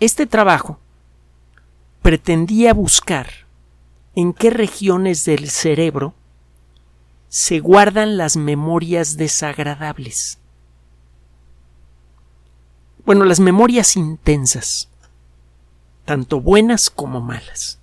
este 0.00 0.26
trabajo 0.26 0.78
pretendía 2.02 2.74
buscar 2.74 3.28
en 4.14 4.32
qué 4.32 4.50
regiones 4.50 5.24
del 5.24 5.48
cerebro 5.48 6.14
se 7.28 7.60
guardan 7.60 8.16
las 8.16 8.36
memorias 8.36 9.16
desagradables. 9.16 10.38
Bueno, 13.04 13.24
las 13.24 13.38
memorias 13.38 13.96
intensas 13.96 14.88
tanto 16.06 16.40
buenas 16.40 16.88
como 16.88 17.20
malas. 17.20 17.78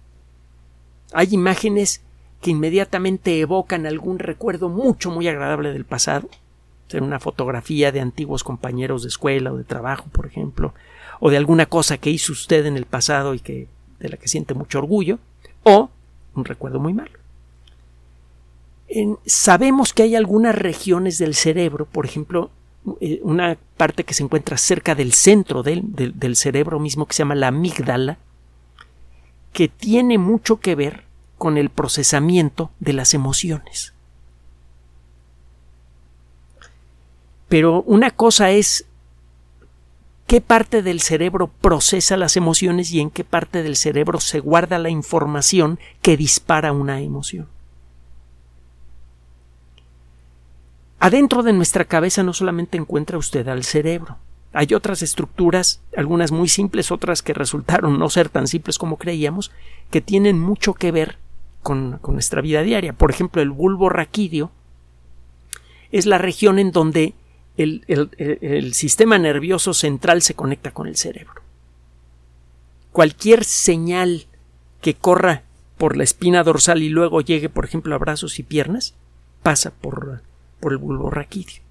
Hay 1.13 1.27
imágenes 1.31 2.01
que 2.43 2.51
inmediatamente 2.51 3.39
evocan 3.39 3.85
algún 3.85 4.19
recuerdo 4.19 4.67
mucho 4.67 5.09
muy 5.09 5.29
agradable 5.29 5.71
del 5.71 5.85
pasado, 5.85 6.27
ser 6.89 7.01
una 7.01 7.21
fotografía 7.21 7.93
de 7.93 8.01
antiguos 8.01 8.43
compañeros 8.43 9.01
de 9.01 9.07
escuela 9.07 9.53
o 9.53 9.57
de 9.57 9.63
trabajo, 9.63 10.07
por 10.11 10.27
ejemplo, 10.27 10.73
o 11.21 11.29
de 11.29 11.37
alguna 11.37 11.67
cosa 11.67 11.97
que 11.97 12.09
hizo 12.09 12.33
usted 12.33 12.65
en 12.65 12.75
el 12.75 12.85
pasado 12.85 13.33
y 13.33 13.39
que 13.39 13.69
de 13.99 14.09
la 14.09 14.17
que 14.17 14.27
siente 14.27 14.53
mucho 14.53 14.79
orgullo, 14.79 15.19
o 15.63 15.89
un 16.35 16.43
recuerdo 16.43 16.79
muy 16.79 16.93
malo. 16.93 17.17
sabemos 19.25 19.93
que 19.93 20.03
hay 20.03 20.15
algunas 20.17 20.53
regiones 20.53 21.17
del 21.17 21.35
cerebro, 21.35 21.85
por 21.85 22.05
ejemplo, 22.05 22.51
eh, 22.99 23.21
una 23.23 23.57
parte 23.77 24.03
que 24.03 24.13
se 24.13 24.23
encuentra 24.23 24.57
cerca 24.57 24.95
del 24.95 25.13
centro 25.13 25.63
del, 25.63 25.81
del 25.95 26.35
cerebro 26.35 26.77
mismo 26.77 27.05
que 27.05 27.13
se 27.13 27.19
llama 27.19 27.35
la 27.35 27.47
amígdala, 27.47 28.17
que 29.53 29.69
tiene 29.69 30.17
mucho 30.17 30.59
que 30.59 30.75
ver 30.75 31.12
con 31.37 31.57
el 31.57 31.69
procesamiento 31.69 32.71
de 32.79 32.93
las 32.93 33.13
emociones. 33.13 33.93
Pero 37.49 37.83
una 37.83 38.11
cosa 38.11 38.51
es 38.51 38.85
qué 40.25 40.41
parte 40.41 40.81
del 40.81 41.01
cerebro 41.01 41.51
procesa 41.61 42.17
las 42.17 42.37
emociones 42.37 42.91
y 42.91 42.99
en 42.99 43.11
qué 43.11 43.23
parte 43.23 43.61
del 43.61 43.75
cerebro 43.75 44.19
se 44.19 44.39
guarda 44.39 44.79
la 44.79 44.89
información 44.89 45.79
que 46.01 46.17
dispara 46.17 46.71
una 46.71 47.01
emoción. 47.01 47.47
Adentro 50.99 51.43
de 51.43 51.53
nuestra 51.53 51.85
cabeza 51.85 52.23
no 52.23 52.33
solamente 52.33 52.77
encuentra 52.77 53.17
usted 53.17 53.47
al 53.49 53.63
cerebro, 53.63 54.17
hay 54.53 54.73
otras 54.75 55.01
estructuras, 55.01 55.81
algunas 55.97 56.31
muy 56.31 56.47
simples, 56.47 56.91
otras 56.91 57.21
que 57.21 57.33
resultaron 57.33 57.97
no 57.97 58.09
ser 58.09 58.29
tan 58.29 58.47
simples 58.47 58.77
como 58.77 58.97
creíamos, 58.97 59.51
que 59.89 59.99
tienen 59.99 60.39
mucho 60.39 60.75
que 60.75 60.91
ver 60.91 61.17
con, 61.63 61.99
nuestra 62.07 62.41
vida 62.41 62.61
diaria. 62.61 62.93
Por 62.93 63.09
ejemplo, 63.09 63.41
el 63.41 63.49
bulbo 63.49 63.89
raquídeo 63.89 64.51
es 65.91 66.05
la 66.05 66.17
región 66.19 66.59
en 66.59 66.71
donde 66.71 67.15
el, 67.57 68.73
sistema 68.73 69.17
nervioso 69.17 69.73
central 69.73 70.21
se 70.21 70.35
conecta 70.35 70.71
con 70.71 70.87
el 70.87 70.97
cerebro. 70.97 71.41
Cualquier 72.91 73.43
señal 73.43 74.27
que 74.81 74.93
corra 74.93 75.43
por 75.77 75.97
la 75.97 76.03
espina 76.03 76.43
dorsal 76.43 76.83
y 76.83 76.89
luego 76.89 77.21
llegue, 77.21 77.49
por 77.49 77.65
ejemplo, 77.65 77.95
a 77.95 77.97
brazos 77.97 78.37
y 78.37 78.43
piernas, 78.43 78.93
pasa 79.41 79.71
por 79.71 80.21
por 80.63 80.71
el 80.71 80.77
bulbo 80.77 81.09
raquídeo. 81.09 81.61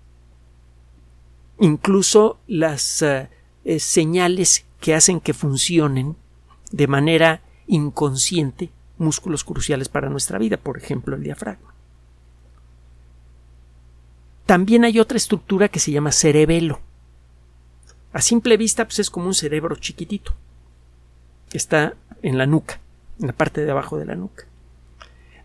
Incluso 1.58 2.38
las 2.46 3.00
eh, 3.00 3.30
eh, 3.64 3.80
señales 3.80 4.66
que 4.80 4.94
hacen 4.94 5.18
que 5.18 5.32
funcionen 5.32 6.14
de 6.72 6.86
manera 6.86 7.40
inconsciente 7.66 8.70
músculos 9.02 9.44
cruciales 9.44 9.88
para 9.88 10.08
nuestra 10.08 10.38
vida, 10.38 10.56
por 10.56 10.78
ejemplo 10.78 11.16
el 11.16 11.22
diafragma. 11.22 11.74
También 14.46 14.84
hay 14.84 14.98
otra 14.98 15.16
estructura 15.16 15.68
que 15.68 15.78
se 15.78 15.92
llama 15.92 16.12
cerebelo. 16.12 16.80
A 18.12 18.20
simple 18.20 18.56
vista, 18.56 18.84
pues 18.84 18.98
es 18.98 19.10
como 19.10 19.26
un 19.26 19.34
cerebro 19.34 19.76
chiquitito. 19.76 20.34
Está 21.52 21.94
en 22.22 22.38
la 22.38 22.46
nuca, 22.46 22.80
en 23.20 23.28
la 23.28 23.32
parte 23.32 23.64
de 23.64 23.70
abajo 23.70 23.96
de 23.98 24.06
la 24.06 24.14
nuca. 24.14 24.44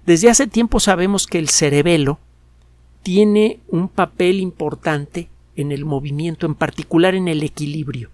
Desde 0.05 0.29
hace 0.29 0.47
tiempo 0.47 0.79
sabemos 0.79 1.27
que 1.27 1.39
el 1.39 1.49
cerebelo 1.49 2.19
tiene 3.03 3.59
un 3.67 3.87
papel 3.87 4.39
importante 4.39 5.29
en 5.55 5.71
el 5.71 5.85
movimiento, 5.85 6.45
en 6.45 6.55
particular 6.55 7.15
en 7.15 7.27
el 7.27 7.43
equilibrio. 7.43 8.09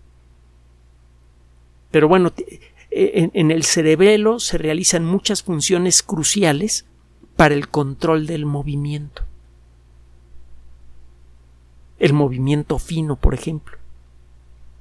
Pero 1.92 2.08
bueno, 2.08 2.32
e, 2.96 3.32
en, 3.34 3.52
el 3.52 3.64
cerebelo 3.64 4.40
se 4.40 4.58
realizan 4.58 5.06
muchas 5.06 5.44
funciones 5.44 6.04
cruciales 6.04 6.86
para 7.36 7.56
el 7.56 7.68
control 7.68 8.28
del 8.28 8.46
movimiento. 8.46 9.24
El 12.00 12.14
movimiento 12.14 12.80
fino, 12.80 13.16
por 13.16 13.34
ejemplo. 13.34 13.78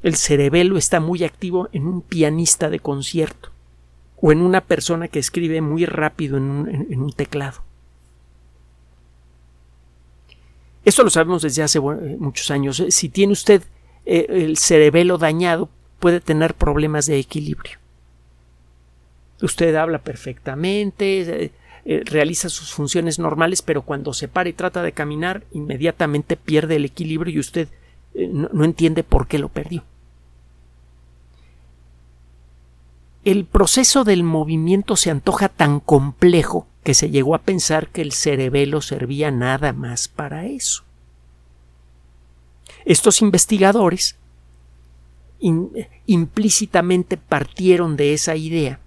El 0.02 0.16
cerebelo 0.16 0.76
está 0.76 1.00
muy 1.00 1.24
activo 1.24 1.68
en 1.72 1.86
un 1.86 2.02
pianista 2.02 2.68
de 2.70 2.80
concierto 2.80 3.50
o 4.20 4.32
en 4.32 4.40
una 4.40 4.60
persona 4.62 5.08
que 5.08 5.18
escribe 5.18 5.60
muy 5.60 5.86
rápido 5.86 6.36
en 6.36 7.00
un 7.02 7.12
teclado. 7.12 7.62
Esto 10.84 11.04
lo 11.04 11.10
sabemos 11.10 11.42
desde 11.42 11.62
hace 11.62 11.78
eh, 11.78 12.16
muchos 12.18 12.50
años. 12.50 12.82
Si 12.88 13.08
tiene 13.08 13.32
usted 13.32 13.62
eh, 14.04 14.26
el 14.28 14.56
cerebelo 14.56 15.18
dañado, 15.18 15.68
puede 16.00 16.20
tener 16.20 16.54
problemas 16.54 17.06
de 17.06 17.18
equilibrio. 17.18 17.78
Usted 19.42 19.74
habla 19.74 19.98
perfectamente, 19.98 21.52
eh, 21.84 22.02
realiza 22.04 22.48
sus 22.48 22.72
funciones 22.72 23.18
normales, 23.18 23.60
pero 23.60 23.82
cuando 23.82 24.14
se 24.14 24.28
para 24.28 24.48
y 24.48 24.52
trata 24.52 24.82
de 24.82 24.92
caminar, 24.92 25.42
inmediatamente 25.50 26.36
pierde 26.36 26.76
el 26.76 26.84
equilibrio 26.84 27.34
y 27.34 27.40
usted 27.40 27.68
eh, 28.14 28.28
no 28.28 28.64
entiende 28.64 29.02
por 29.02 29.26
qué 29.26 29.40
lo 29.40 29.48
perdió. 29.48 29.82
El 33.24 33.44
proceso 33.44 34.04
del 34.04 34.22
movimiento 34.22 34.96
se 34.96 35.10
antoja 35.10 35.48
tan 35.48 35.80
complejo 35.80 36.66
que 36.84 36.94
se 36.94 37.10
llegó 37.10 37.34
a 37.34 37.42
pensar 37.42 37.88
que 37.88 38.02
el 38.02 38.12
cerebelo 38.12 38.80
servía 38.80 39.30
nada 39.30 39.72
más 39.72 40.08
para 40.08 40.46
eso. 40.46 40.84
Estos 42.84 43.22
investigadores 43.22 44.16
implícitamente 46.06 47.16
partieron 47.16 47.96
de 47.96 48.12
esa 48.12 48.36
idea 48.36 48.78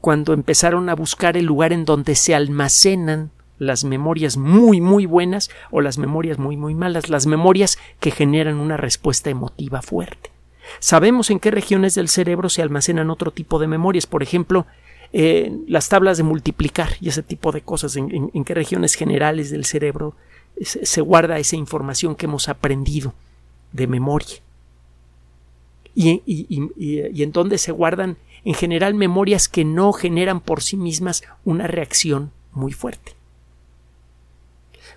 cuando 0.00 0.32
empezaron 0.32 0.88
a 0.88 0.94
buscar 0.94 1.36
el 1.36 1.44
lugar 1.44 1.72
en 1.72 1.84
donde 1.84 2.14
se 2.14 2.34
almacenan 2.34 3.30
las 3.58 3.84
memorias 3.84 4.38
muy 4.38 4.80
muy 4.80 5.04
buenas 5.04 5.50
o 5.70 5.82
las 5.82 5.98
memorias 5.98 6.38
muy 6.38 6.56
muy 6.56 6.74
malas, 6.74 7.10
las 7.10 7.26
memorias 7.26 7.78
que 8.00 8.10
generan 8.10 8.56
una 8.56 8.76
respuesta 8.76 9.30
emotiva 9.30 9.82
fuerte. 9.82 10.30
Sabemos 10.78 11.30
en 11.30 11.40
qué 11.40 11.50
regiones 11.50 11.94
del 11.94 12.08
cerebro 12.08 12.48
se 12.48 12.62
almacenan 12.62 13.10
otro 13.10 13.32
tipo 13.32 13.58
de 13.58 13.66
memorias, 13.66 14.06
por 14.06 14.22
ejemplo, 14.22 14.66
eh, 15.12 15.52
las 15.66 15.88
tablas 15.88 16.16
de 16.16 16.22
multiplicar 16.22 16.90
y 17.00 17.08
ese 17.08 17.22
tipo 17.22 17.50
de 17.52 17.62
cosas, 17.62 17.96
en, 17.96 18.44
qué 18.44 18.54
regiones 18.54 18.94
generales 18.94 19.50
del 19.50 19.64
cerebro 19.64 20.14
se, 20.60 21.00
guarda 21.00 21.38
esa 21.38 21.56
información 21.56 22.14
que 22.14 22.26
hemos 22.26 22.48
aprendido 22.48 23.12
de 23.72 23.86
memoria. 23.88 24.36
Y, 25.94 26.22
y, 26.24 27.22
en 27.22 27.32
dónde 27.32 27.58
se 27.58 27.72
guardan 27.72 28.16
en 28.44 28.54
general 28.54 28.94
memorias 28.94 29.48
que 29.48 29.64
no 29.64 29.92
generan 29.92 30.40
por 30.40 30.62
sí 30.62 30.76
mismas 30.76 31.22
una 31.44 31.66
reacción 31.66 32.32
muy 32.52 32.72
fuerte. 32.72 33.14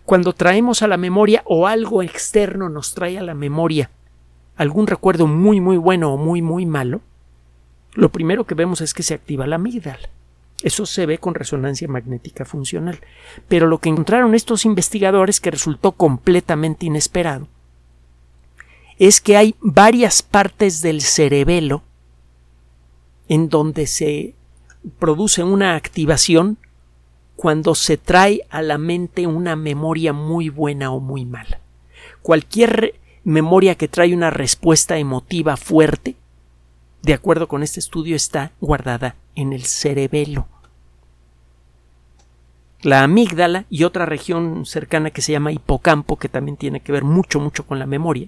Cuando 0.06 0.34
traemos 0.34 0.82
a 0.82 0.88
la 0.88 0.98
memoria 0.98 1.44
o 1.46 1.68
algo 1.68 2.04
externo 2.04 2.70
nos 2.70 2.94
trae 2.94 3.18
a 3.18 3.24
la 3.24 3.34
memoria 3.34 3.90
algún 4.56 4.86
recuerdo 4.88 5.28
muy 5.28 5.60
muy 5.62 5.78
bueno 5.78 6.14
o 6.14 6.18
muy 6.18 6.42
muy 6.42 6.66
malo, 6.66 7.02
lo 7.94 8.10
primero 8.10 8.46
que 8.46 8.56
vemos 8.56 8.82
es 8.82 8.94
que 8.94 9.04
se 9.04 9.14
activa 9.14 9.48
la 9.48 9.56
amígdala. 9.56 10.10
Eso 10.64 10.86
se 10.86 11.06
ve 11.06 11.18
con 11.18 11.36
resonancia 11.36 11.88
magnética 11.88 12.46
funcional. 12.46 13.00
Pero 13.48 13.68
lo 13.68 13.80
que 13.80 13.90
encontraron 13.90 14.34
estos 14.34 14.66
investigadores, 14.66 15.42
que 15.42 15.52
resultó 15.52 15.92
completamente 15.92 16.86
inesperado, 16.86 17.48
es 18.98 19.20
que 19.20 19.36
hay 19.36 19.56
varias 19.60 20.24
partes 20.24 20.82
del 20.82 21.02
cerebelo 21.02 21.84
en 23.34 23.50
donde 23.50 23.88
se 23.88 24.36
produce 25.00 25.44
una 25.44 25.74
activación 25.74 26.60
cuando 27.36 27.74
se 27.74 27.98
trae 27.98 28.46
a 28.52 28.62
la 28.62 28.78
mente 28.78 29.26
una 29.26 29.56
memoria 29.56 30.14
muy 30.14 30.50
buena 30.50 30.92
o 30.92 31.00
muy 31.00 31.26
mala. 31.26 31.60
Cualquier 32.22 32.94
memoria 33.24 33.74
que 33.74 33.88
trae 33.88 34.14
una 34.14 34.30
respuesta 34.30 35.00
emotiva 35.00 35.58
fuerte, 35.58 36.16
de 37.02 37.16
acuerdo 37.16 37.48
con 37.48 37.64
este 37.64 37.80
estudio, 37.80 38.16
está 38.16 38.52
guardada 38.62 39.16
en 39.34 39.52
el 39.52 39.64
cerebelo. 39.64 40.48
La 42.84 43.02
amígdala 43.02 43.66
y 43.68 43.84
otra 43.84 44.06
región 44.06 44.68
cercana 44.68 45.10
que 45.10 45.24
se 45.24 45.32
llama 45.32 45.52
hipocampo, 45.52 46.20
que 46.20 46.30
también 46.30 46.56
tiene 46.56 46.82
que 46.82 46.92
ver 46.92 47.04
mucho, 47.04 47.40
mucho 47.40 47.66
con 47.66 47.80
la 47.80 47.88
memoria. 47.88 48.28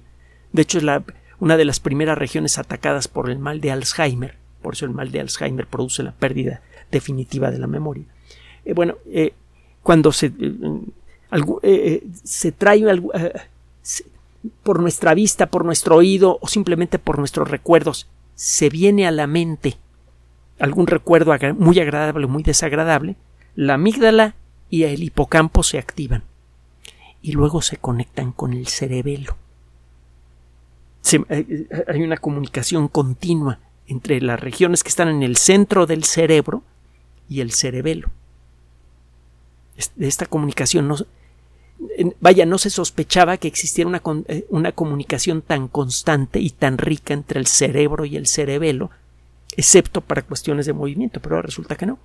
De 0.52 0.64
hecho, 0.64 0.80
es 0.80 0.86
una 1.40 1.58
de 1.58 1.66
las 1.66 1.80
primeras 1.80 2.18
regiones 2.18 2.58
atacadas 2.58 3.08
por 3.08 3.30
el 3.30 3.38
mal 3.38 3.62
de 3.62 3.70
Alzheimer. 3.70 4.45
Por 4.66 4.74
eso 4.74 4.86
el 4.86 4.94
mal 4.94 5.12
de 5.12 5.20
Alzheimer 5.20 5.68
produce 5.68 6.02
la 6.02 6.12
pérdida 6.12 6.60
definitiva 6.90 7.52
de 7.52 7.60
la 7.60 7.68
memoria. 7.68 8.04
Eh, 8.66 8.74
bueno, 8.74 8.96
eh, 9.06 9.32
cuando 9.84 10.12
se, 10.12 10.32
eh, 11.62 12.08
se 12.24 12.52
trae 12.52 12.84
por 14.64 14.80
nuestra 14.80 15.14
vista, 15.14 15.46
por 15.52 15.66
nuestro 15.66 15.98
oído 15.98 16.40
o 16.42 16.48
simplemente 16.48 16.98
por 16.98 17.20
nuestros 17.20 17.48
recuerdos, 17.48 18.10
se 18.34 18.70
viene 18.70 19.06
a 19.06 19.12
la 19.12 19.28
mente 19.28 19.78
algún 20.58 20.88
recuerdo 20.88 21.32
muy 21.60 21.80
agradable 21.80 22.26
o 22.26 22.30
muy 22.30 22.42
desagradable, 22.42 23.18
la 23.54 23.76
amígdala 23.76 24.34
y 24.72 24.82
el 24.86 25.04
hipocampo 25.04 25.62
se 25.62 25.78
activan 25.78 26.24
y 27.22 27.34
luego 27.34 27.62
se 27.62 27.78
conectan 27.78 28.32
con 28.32 28.52
el 28.52 28.66
cerebelo. 28.66 29.38
Hay 31.30 32.02
una 32.02 32.18
comunicación 32.18 32.88
continua 32.88 33.60
entre 33.88 34.22
las 34.22 34.40
regiones 34.40 34.84
que 34.84 34.90
están 34.90 35.10
en 35.10 35.24
el 35.24 35.38
centro 35.38 35.86
del 35.86 36.04
cerebro 36.04 36.64
y 37.30 37.42
el 37.42 37.52
cerebelo. 37.52 38.10
Esta 39.98 40.26
comunicación 40.26 40.88
no, 40.88 40.96
vaya, 42.20 42.46
no 42.46 42.58
se 42.58 42.70
sospechaba 42.70 43.38
que 43.38 43.48
existiera 43.48 43.88
una, 43.88 44.02
eh, 44.28 44.46
una, 44.50 44.72
comunicación 44.72 45.42
tan 45.42 45.68
constante 45.68 46.40
y 46.40 46.50
tan 46.50 46.78
rica 46.78 47.14
entre 47.14 47.40
el 47.40 47.48
cerebro 47.48 48.06
y 48.06 48.16
el 48.16 48.28
cerebelo, 48.28 48.92
excepto 49.58 50.02
para 50.02 50.22
cuestiones 50.22 50.66
de 50.66 50.74
movimiento, 50.74 51.20
pero 51.20 51.42
resulta 51.42 51.76
que 51.76 51.86
no, 51.86 52.00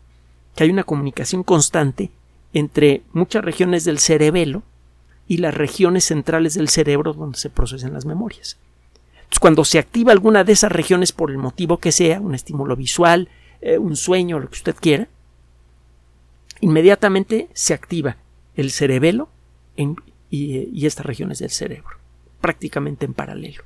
que 0.54 0.64
hay 0.64 0.70
una 0.70 0.84
comunicación 0.84 1.44
constante 1.44 2.10
entre 2.52 3.02
muchas 3.12 3.44
regiones 3.44 3.84
del 3.84 3.98
cerebelo 3.98 4.62
y 5.28 5.36
las 5.36 5.54
regiones 5.54 6.04
centrales 6.04 6.54
del 6.54 6.68
cerebro 6.68 7.12
donde 7.12 7.38
se 7.38 7.50
procesan 7.50 7.92
las 7.92 8.04
memorias. 8.04 8.58
Cuando 9.38 9.64
se 9.64 9.78
activa 9.78 10.12
alguna 10.12 10.44
de 10.44 10.52
esas 10.52 10.72
regiones 10.72 11.12
por 11.12 11.30
el 11.30 11.38
motivo 11.38 11.78
que 11.78 11.92
sea, 11.92 12.20
un 12.20 12.34
estímulo 12.34 12.76
visual, 12.76 13.28
eh, 13.60 13.78
un 13.78 13.96
sueño, 13.96 14.38
lo 14.38 14.48
que 14.48 14.56
usted 14.56 14.74
quiera, 14.74 15.08
inmediatamente 16.60 17.48
se 17.52 17.74
activa 17.74 18.16
el 18.54 18.70
cerebelo 18.70 19.28
y, 20.30 20.86
estas 20.86 21.06
regiones 21.06 21.38
del 21.38 21.50
cerebro, 21.50 21.96
prácticamente 22.40 23.06
en 23.06 23.14
paralelo. 23.14 23.64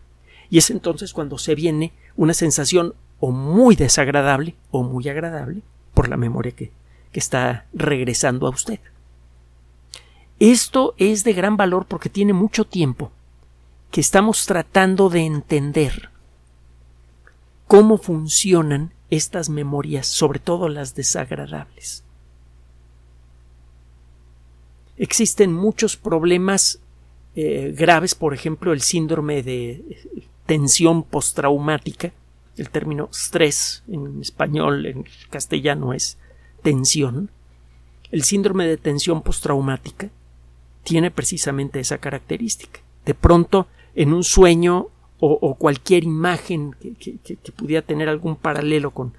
Y 0.50 0.58
es 0.58 0.70
entonces 0.70 1.12
cuando 1.12 1.38
se 1.38 1.54
viene 1.54 1.92
una 2.16 2.34
sensación 2.34 2.94
o 3.18 3.32
muy 3.32 3.74
desagradable 3.74 4.54
o 4.70 4.82
muy 4.82 5.08
agradable 5.08 5.62
por 5.94 6.08
la 6.08 6.16
memoria 6.16 6.52
que 6.52 6.70
está 7.12 7.66
regresando 7.72 8.46
a 8.46 8.50
usted. 8.50 8.78
Esto 10.38 10.94
es 10.98 11.24
de 11.24 11.32
gran 11.32 11.56
valor 11.56 11.86
porque 11.86 12.10
tiene 12.10 12.32
mucho 12.32 12.64
tiempo 12.64 13.10
que 13.94 14.00
estamos 14.00 14.44
tratando 14.44 15.08
de 15.08 15.20
entender 15.20 16.10
cómo 17.68 17.96
funcionan 17.96 18.92
estas 19.08 19.48
memorias, 19.48 20.08
sobre 20.08 20.40
todo 20.40 20.68
las 20.68 20.94
desagradables 20.96 22.04
existen 24.96 25.52
muchos 25.52 25.96
problemas 25.96 26.80
eh, 27.36 27.74
graves, 27.76 28.14
por 28.14 28.34
ejemplo, 28.34 28.72
el 28.72 28.80
síndrome 28.80 29.42
de 29.42 29.82
tensión 30.46 31.02
postraumática, 31.02 32.12
el 32.56 32.70
término 32.70 33.08
estrés 33.10 33.82
en 33.88 34.20
español, 34.20 34.86
en 34.86 35.04
castellano 35.30 35.92
es 35.92 36.18
tensión. 36.62 37.30
El 38.12 38.22
síndrome 38.22 38.66
de 38.66 38.76
tensión 38.76 39.22
postraumática 39.22 40.10
tiene 40.84 41.10
precisamente 41.10 41.80
esa 41.80 41.98
característica. 41.98 42.80
De 43.04 43.14
pronto, 43.14 43.66
en 43.94 44.12
un 44.12 44.24
sueño 44.24 44.88
o, 45.26 45.54
cualquier 45.54 46.04
imagen 46.04 46.76
que, 46.78 47.38
pudiera 47.56 47.80
tener 47.80 48.10
algún 48.10 48.36
paralelo 48.36 48.90
con, 48.90 49.14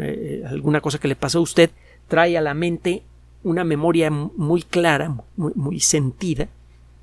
eh, 0.00 0.42
alguna 0.46 0.80
cosa 0.80 0.98
que 0.98 1.08
le 1.08 1.16
pasó 1.16 1.38
a 1.38 1.42
usted, 1.42 1.70
trae 2.08 2.38
a 2.38 2.40
la 2.40 2.54
mente 2.54 3.02
una 3.42 3.62
memoria 3.64 4.10
muy 4.10 4.62
clara, 4.62 5.14
muy, 5.36 5.80
sentida, 5.80 6.48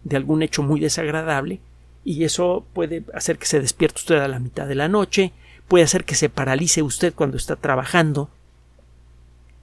de 0.04 0.16
algún 0.16 0.42
hecho 0.42 0.64
muy 0.64 0.80
desagradable, 0.80 1.60
y 2.04 2.24
eso 2.24 2.66
puede 2.74 3.04
hacer 3.14 3.38
que 3.38 3.46
se 3.46 3.60
despierte 3.60 4.00
usted 4.00 4.16
a 4.16 4.28
la 4.28 4.40
mitad 4.40 4.68
de 4.68 4.76
la 4.76 4.88
noche, 4.88 5.34
puede 5.68 5.84
hacer 5.84 6.04
que 6.04 6.16
se 6.16 6.30
paralice 6.30 6.82
usted 6.82 7.14
cuando 7.14 7.38
está 7.38 7.58
trabajando. 7.58 8.30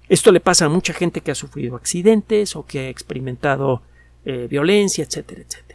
Esto 0.08 0.30
le 0.30 0.38
pasa 0.38 0.66
a 0.66 0.68
mucha 0.68 0.92
gente 0.92 1.20
que 1.20 1.32
ha 1.32 1.34
sufrido 1.34 1.74
accidentes 1.74 2.54
o 2.54 2.64
que 2.64 2.78
ha 2.80 2.88
experimentado 2.88 3.82
eh, 4.24 4.46
violencia, 4.48 5.02
etcétera, 5.02 5.40
etcétera. 5.40 5.65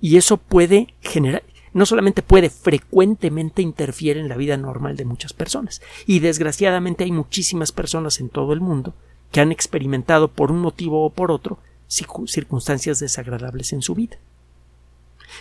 Y 0.00 0.16
eso 0.16 0.36
puede 0.36 0.94
generar, 1.00 1.42
no 1.72 1.86
solamente 1.86 2.22
puede, 2.22 2.50
frecuentemente 2.50 3.62
interfiere 3.62 4.20
en 4.20 4.28
la 4.28 4.36
vida 4.36 4.56
normal 4.56 4.96
de 4.96 5.04
muchas 5.04 5.32
personas. 5.32 5.80
Y 6.06 6.20
desgraciadamente 6.20 7.04
hay 7.04 7.12
muchísimas 7.12 7.72
personas 7.72 8.20
en 8.20 8.28
todo 8.28 8.52
el 8.52 8.60
mundo 8.60 8.94
que 9.30 9.40
han 9.40 9.52
experimentado 9.52 10.28
por 10.28 10.50
un 10.50 10.60
motivo 10.60 11.04
o 11.04 11.10
por 11.10 11.30
otro 11.30 11.58
circunstancias 11.88 13.00
desagradables 13.00 13.72
en 13.72 13.82
su 13.82 13.94
vida. 13.94 14.18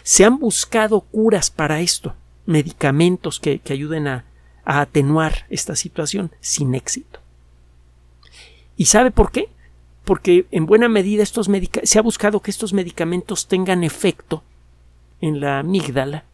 Se 0.03 0.25
han 0.25 0.39
buscado 0.39 1.01
curas 1.01 1.49
para 1.49 1.81
esto, 1.81 2.15
medicamentos 2.45 3.39
que, 3.39 3.61
ayuden 3.69 4.07
a, 4.07 4.25
atenuar 4.63 5.45
esta 5.49 5.77
situación 5.77 6.31
sin 6.41 6.75
éxito. 6.75 7.19
¿Y 8.75 8.85
sabe 8.85 9.11
por 9.11 9.31
qué? 9.31 9.49
Porque 10.03 10.45
en 10.51 10.65
buena 10.65 10.89
medida 10.89 11.23
estos 11.23 11.49
se 11.83 11.99
ha 11.99 12.01
buscado 12.01 12.41
que 12.41 12.51
estos 12.51 12.73
medicamentos 12.73 13.47
tengan 13.47 13.85
efecto 13.85 14.43
en 15.21 15.39
la 15.39 15.59
amígdala 15.59 16.25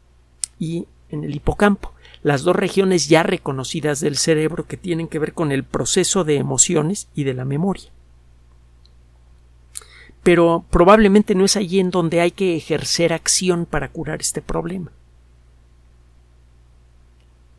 y 0.59 0.87
en 1.09 1.23
el 1.23 1.35
hipocampo. 1.35 1.93
las 2.23 2.43
dos 2.43 2.55
regiones 2.55 3.09
ya 3.09 3.21
reconocidas 3.21 3.99
del 3.99 4.15
cerebro 4.15 4.65
que 4.65 4.77
tienen 4.77 5.09
que 5.09 5.19
ver 5.19 5.33
con 5.33 5.51
el 5.51 5.65
proceso 5.65 6.23
de 6.23 6.37
emociones 6.37 7.09
y 7.13 7.25
de 7.25 7.33
la 7.33 7.43
memoria. 7.43 7.89
Pero 10.23 10.63
probablemente 10.69 11.35
no 11.35 11.43
es 11.43 11.57
allí 11.57 11.81
en 11.81 11.91
donde 11.91 12.21
hay 12.21 12.31
que 12.31 12.55
ejercer 12.55 13.11
acción 13.11 13.65
para 13.65 13.89
curar 13.89 14.21
este 14.21 14.41
problema. 14.41 14.91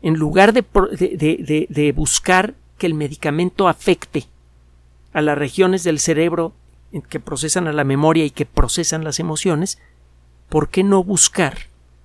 En 0.01 0.15
lugar 0.15 0.51
de, 0.51 1.93
buscar 1.95 2.55
que 2.79 2.87
el 2.87 2.95
medicamento 2.95 3.67
afecte 3.67 4.25
a 5.13 5.21
las 5.21 5.37
regiones 5.37 5.83
del 5.83 5.99
cerebro 5.99 6.53
que 7.09 7.19
procesan 7.19 7.67
a 7.67 7.73
la 7.73 7.83
memoria 7.83 8.25
y 8.25 8.31
que 8.31 8.45
procesan 8.45 9.03
las 9.03 9.19
emociones, 9.19 9.79
¿por 10.49 10.69
qué 10.69 10.83
no 10.83 11.03
buscar 11.03 11.57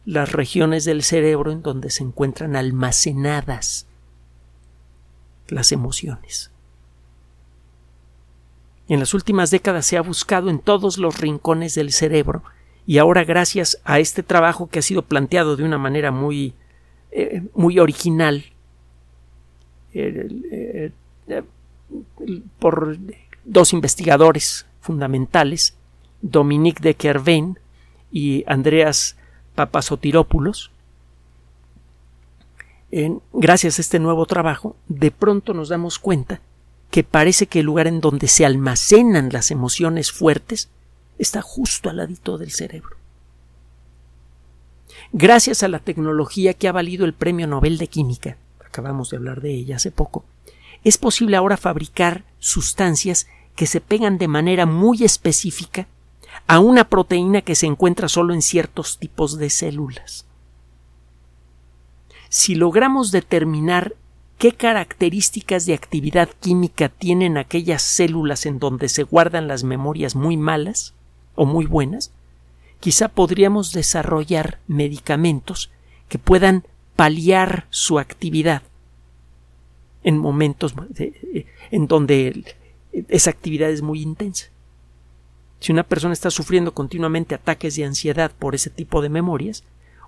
las 0.05 0.33
regiones 0.33 0.85
del 0.85 1.03
cerebro 1.03 1.53
en 1.53 1.63
donde 1.63 1.91
se 1.91 2.03
encuentran 2.03 2.57
almacenadas 2.57 3.87
las 5.49 5.73
emociones? 5.73 6.51
En 8.89 8.99
las 8.99 9.15
últimas 9.15 9.51
décadas 9.53 9.87
se 9.87 9.97
ha 9.97 10.03
buscado 10.03 10.51
en 10.51 10.59
todos 10.59 10.99
los 10.99 11.19
rincones 11.19 11.77
del 11.77 11.93
cerebro 11.93 12.43
y 12.87 12.99
ahora 12.99 13.23
gracias 13.23 13.81
a 13.85 14.01
este 14.01 14.25
trabajo 14.25 14.69
que 14.69 14.81
ha 14.81 14.83
sido 14.83 15.03
planteado 15.03 15.57
de 15.57 15.63
una 15.63 15.79
manera 15.79 16.11
muy, 16.11 16.55
eh, 17.13 17.43
muy 17.55 17.79
original 17.79 18.47
eh, 19.93 20.91
eh, 21.29 21.43
por 22.59 22.99
dos 23.45 23.73
investigadores 23.73 24.67
fundamentales, 24.81 25.77
Dominique 26.21 26.83
de 26.83 26.95
Kerven 26.95 27.59
y 28.13 28.45
Andreas 28.47 29.17
Papasotiropoulos, 29.55 30.71
gracias 33.33 33.79
a 33.79 33.83
este 33.83 33.99
nuevo 33.99 34.27
trabajo, 34.27 34.77
de 34.89 35.11
pronto 35.11 35.55
nos 35.55 35.69
damos 35.69 35.99
cuenta 35.99 36.41
que 36.91 37.05
parece 37.05 37.47
que 37.47 37.61
el 37.61 37.67
lugar 37.67 37.87
en 37.87 38.01
donde 38.01 38.27
se 38.27 38.45
almacenan 38.45 39.29
las 39.33 39.51
emociones 39.51 40.11
fuertes 40.11 40.69
está 41.19 41.41
justo 41.41 41.89
al 41.89 41.99
ladito 41.99 42.37
del 42.39 42.51
cerebro. 42.51 42.97
Gracias 45.13 45.63
a 45.63 45.69
la 45.69 45.79
tecnología 45.79 46.55
que 46.55 46.69
ha 46.69 46.73
valido 46.73 47.05
el 47.05 47.15
Premio 47.15 47.47
Nobel 47.47 47.79
de 47.79 47.87
Química, 47.87 48.37
acabamos 48.65 49.11
de 49.11 49.19
hablar 49.19 49.41
de 49.41 49.53
ella 49.53 49.77
hace 49.77 49.91
poco, 49.91 50.25
es 50.83 50.99
posible 50.99 51.37
ahora 51.37 51.57
fabricar 51.57 52.25
sustancias 52.39 53.27
que 53.55 53.67
se 53.67 53.81
pegan 53.81 54.19
de 54.19 54.29
manera 54.29 54.67
muy 54.67 55.05
específica 55.05 55.87
a 56.51 56.59
una 56.59 56.89
proteína 56.89 57.43
que 57.43 57.55
se 57.55 57.67
encuentra 57.67 58.09
solo 58.09 58.35
en 58.35 58.43
ciertos 58.43 58.99
tipos 58.99 59.39
de 59.39 59.51
células. 59.51 60.27
Si 62.29 62.57
logramos 62.57 63.13
determinar 63.13 63.95
qué 64.37 64.51
características 64.51 65.65
de 65.65 65.75
actividad 65.75 66.29
química 66.41 66.89
tienen 66.89 67.37
aquellas 67.37 67.83
células 67.83 68.47
en 68.47 68.59
donde 68.59 68.89
se 68.89 69.05
guardan 69.05 69.47
las 69.47 69.63
memorias 69.63 70.17
muy 70.17 70.37
malas 70.37 70.93
o 71.37 71.47
muy 71.47 71.67
buenas, 71.67 72.11
quizá 72.81 73.07
podríamos 73.07 73.73
desarrollar 73.73 74.59
medicamentos 74.67 75.71
que 76.09 76.19
puedan 76.19 76.65
paliar 76.97 77.69
su 77.71 78.01
actividad 78.01 78.63
en 80.03 80.19
momentos 80.19 80.75
en 81.71 81.87
donde 81.87 82.57
esa 83.07 83.31
actividad 83.31 83.71
es 83.71 83.83
muy 83.83 84.03
intensa. 84.03 84.50
Si 85.61 85.73
una 85.73 85.83
persona 85.83 86.15
está 86.15 86.31
sufriendo 86.31 86.73
continuamente 86.73 87.35
ataques 87.35 87.77
de 87.77 87.85
ansiedad 87.85 88.33
por 88.39 88.55
ese 88.55 88.71
tipo 88.71 89.03
de 89.03 89.11
memorias, 89.11 89.63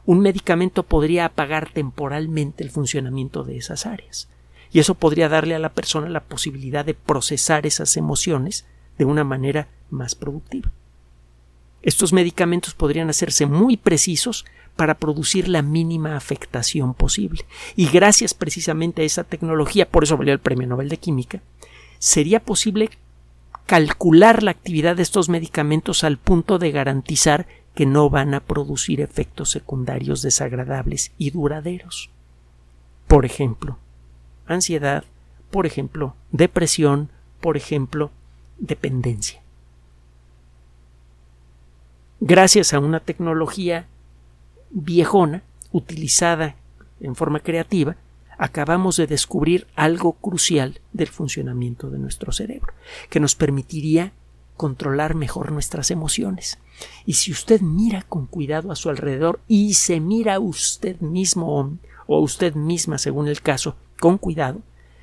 un 0.07 0.21
medicamento 0.21 0.83
podría 0.83 1.27
apagar 1.27 1.71
temporalmente 1.71 2.65
el 2.65 2.71
funcionamiento 2.71 3.45
de 3.45 3.59
esas 3.59 3.87
áreas. 3.87 4.29
Y 4.73 4.81
eso 4.81 4.95
podría 4.95 5.29
darle 5.29 5.55
a 5.55 5.59
la 5.59 5.75
persona 5.75 6.09
la 6.09 6.25
posibilidad 6.25 6.85
de 6.85 6.95
procesar 6.95 7.67
esas 7.67 7.97
emociones 7.97 8.65
de 8.99 9.05
una 9.05 9.25
manera 9.25 9.69
más 9.91 10.15
productiva. 10.15 10.71
Estos 11.83 12.13
medicamentos 12.13 12.75
podrían 12.75 13.11
hacerse 13.11 13.45
muy 13.45 13.77
precisos 13.77 14.47
para 14.77 14.95
producir 14.95 15.49
la 15.49 15.63
mínima 15.63 16.17
afectación 16.17 16.95
posible. 16.95 17.45
Y 17.77 17.89
gracias 17.89 18.33
precisamente 18.35 19.03
a 19.03 19.05
esa 19.05 19.25
tecnología, 19.25 19.89
por 19.89 20.05
eso 20.05 20.17
valió 20.17 20.33
el 20.33 20.41
Premio 20.41 20.67
Nobel 20.67 20.89
de 20.89 20.97
Química, 20.97 21.43
sería 21.99 22.41
posible 22.41 22.91
calcular 23.67 24.43
la 24.43 24.51
actividad 24.51 24.97
de 24.97 25.03
estos 25.03 25.29
medicamentos 25.29 26.05
al 26.05 26.19
punto 26.19 26.59
de 26.59 26.71
garantizar 26.71 27.47
que 27.75 27.87
no 27.87 28.11
van 28.11 28.35
a 28.35 28.41
producir 28.41 29.01
efectos 29.01 29.51
secundarios 29.51 30.23
desagradables 30.23 31.13
y 31.19 31.31
duraderos. 31.31 32.11
Por 33.07 33.25
ejemplo, 33.25 33.79
ansiedad, 34.47 35.05
por 35.51 35.67
ejemplo, 35.67 36.15
depresión, 36.31 37.11
por 37.41 37.57
ejemplo, 37.57 38.11
dependencia. 38.59 39.43
Gracias 42.21 42.73
a 42.73 42.79
una 42.79 43.01
tecnología 43.01 43.87
viejona, 44.71 45.43
utilizada 45.73 46.57
en 47.01 47.17
forma 47.17 47.41
creativa, 47.41 47.97
acabamos 48.39 48.97
de 48.97 49.07
descubrir 49.07 49.67
algo 49.75 50.15
crucial 50.15 50.81
del 50.93 51.09
funcionamiento 51.09 51.91
de 51.91 51.99
nuestro 51.99 52.33
cerebro, 52.33 52.75
que 53.11 53.21
nos 53.21 53.35
permitiría 53.35 54.13
controlar 54.57 55.15
mejor 55.15 55.53
nuestras 55.53 55.91
emociones. 55.91 56.59
Y 57.07 57.15
si 57.15 57.33
usted 57.33 57.61
mira 57.61 58.03
con 58.03 58.27
cuidado 58.27 58.71
a 58.71 58.77
su 58.77 58.91
alrededor 58.91 59.41
y 59.49 59.75
se 59.75 60.01
mira 60.01 60.35
a 60.35 60.41
usted 60.41 61.01
mismo 61.01 61.79
o 62.07 62.21
usted 62.21 62.55
misma, 62.55 62.99
según 62.99 63.29
el 63.29 63.41
caso, 63.41 63.77
con 64.01 64.19
cuidado, 64.19 64.61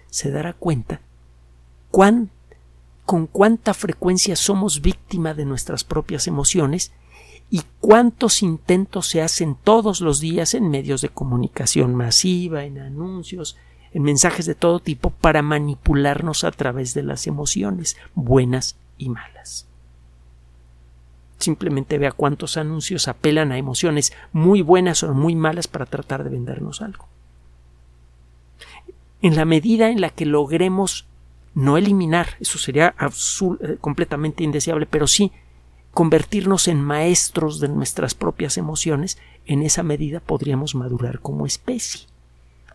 se 0.10 0.32
dará 0.32 0.54
cuenta 0.54 1.02
cuán, 1.92 2.30
con 3.06 3.28
cuánta 3.28 3.74
frecuencia 3.74 4.36
somos 4.36 4.82
víctima 4.82 5.34
de 5.34 5.46
nuestras 5.46 5.84
propias 5.84 6.28
emociones 6.28 6.92
y 7.50 7.64
cuántos 7.80 8.44
intentos 8.44 9.08
se 9.08 9.22
hacen 9.22 9.56
todos 9.56 10.02
los 10.02 10.20
días 10.20 10.54
en 10.54 10.70
medios 10.70 11.02
de 11.02 11.10
comunicación 11.10 11.96
masiva, 11.96 12.64
en 12.64 12.80
anuncios, 12.80 13.58
en 13.92 14.04
mensajes 14.04 14.46
de 14.46 14.56
todo 14.56 14.80
tipo 14.80 15.10
para 15.10 15.42
manipularnos 15.42 16.44
a 16.44 16.52
través 16.52 16.94
de 16.94 17.04
las 17.04 17.26
emociones, 17.26 17.98
buenas 18.14 18.76
y 18.98 19.10
malas. 19.10 19.68
Simplemente 21.40 21.98
vea 21.98 22.12
cuántos 22.12 22.58
anuncios 22.58 23.08
apelan 23.08 23.52
a 23.52 23.58
emociones 23.58 24.14
muy 24.34 24.62
buenas 24.62 25.04
o 25.04 25.14
muy 25.14 25.36
malas 25.36 25.68
para 25.68 25.86
tratar 25.86 26.24
de 26.24 26.30
vendernos 26.30 26.82
algo. 26.82 27.08
En 29.22 29.36
la 29.36 29.46
medida 29.46 29.90
en 29.90 30.02
la 30.02 30.10
que 30.10 30.26
logremos 30.26 31.08
no 31.56 31.78
eliminar, 31.78 32.36
eso 32.40 32.58
sería 32.58 32.94
eh, 33.00 33.78
completamente 33.82 34.44
indeseable, 34.44 34.86
pero 34.86 35.08
sí 35.08 35.32
convertirnos 35.94 36.68
en 36.68 36.82
maestros 36.82 37.60
de 37.60 37.70
nuestras 37.70 38.14
propias 38.14 38.58
emociones, 38.58 39.18
en 39.46 39.64
esa 39.64 39.84
medida 39.84 40.20
podríamos 40.20 40.76
madurar 40.76 41.20
como 41.20 41.46
especie. 41.46 42.08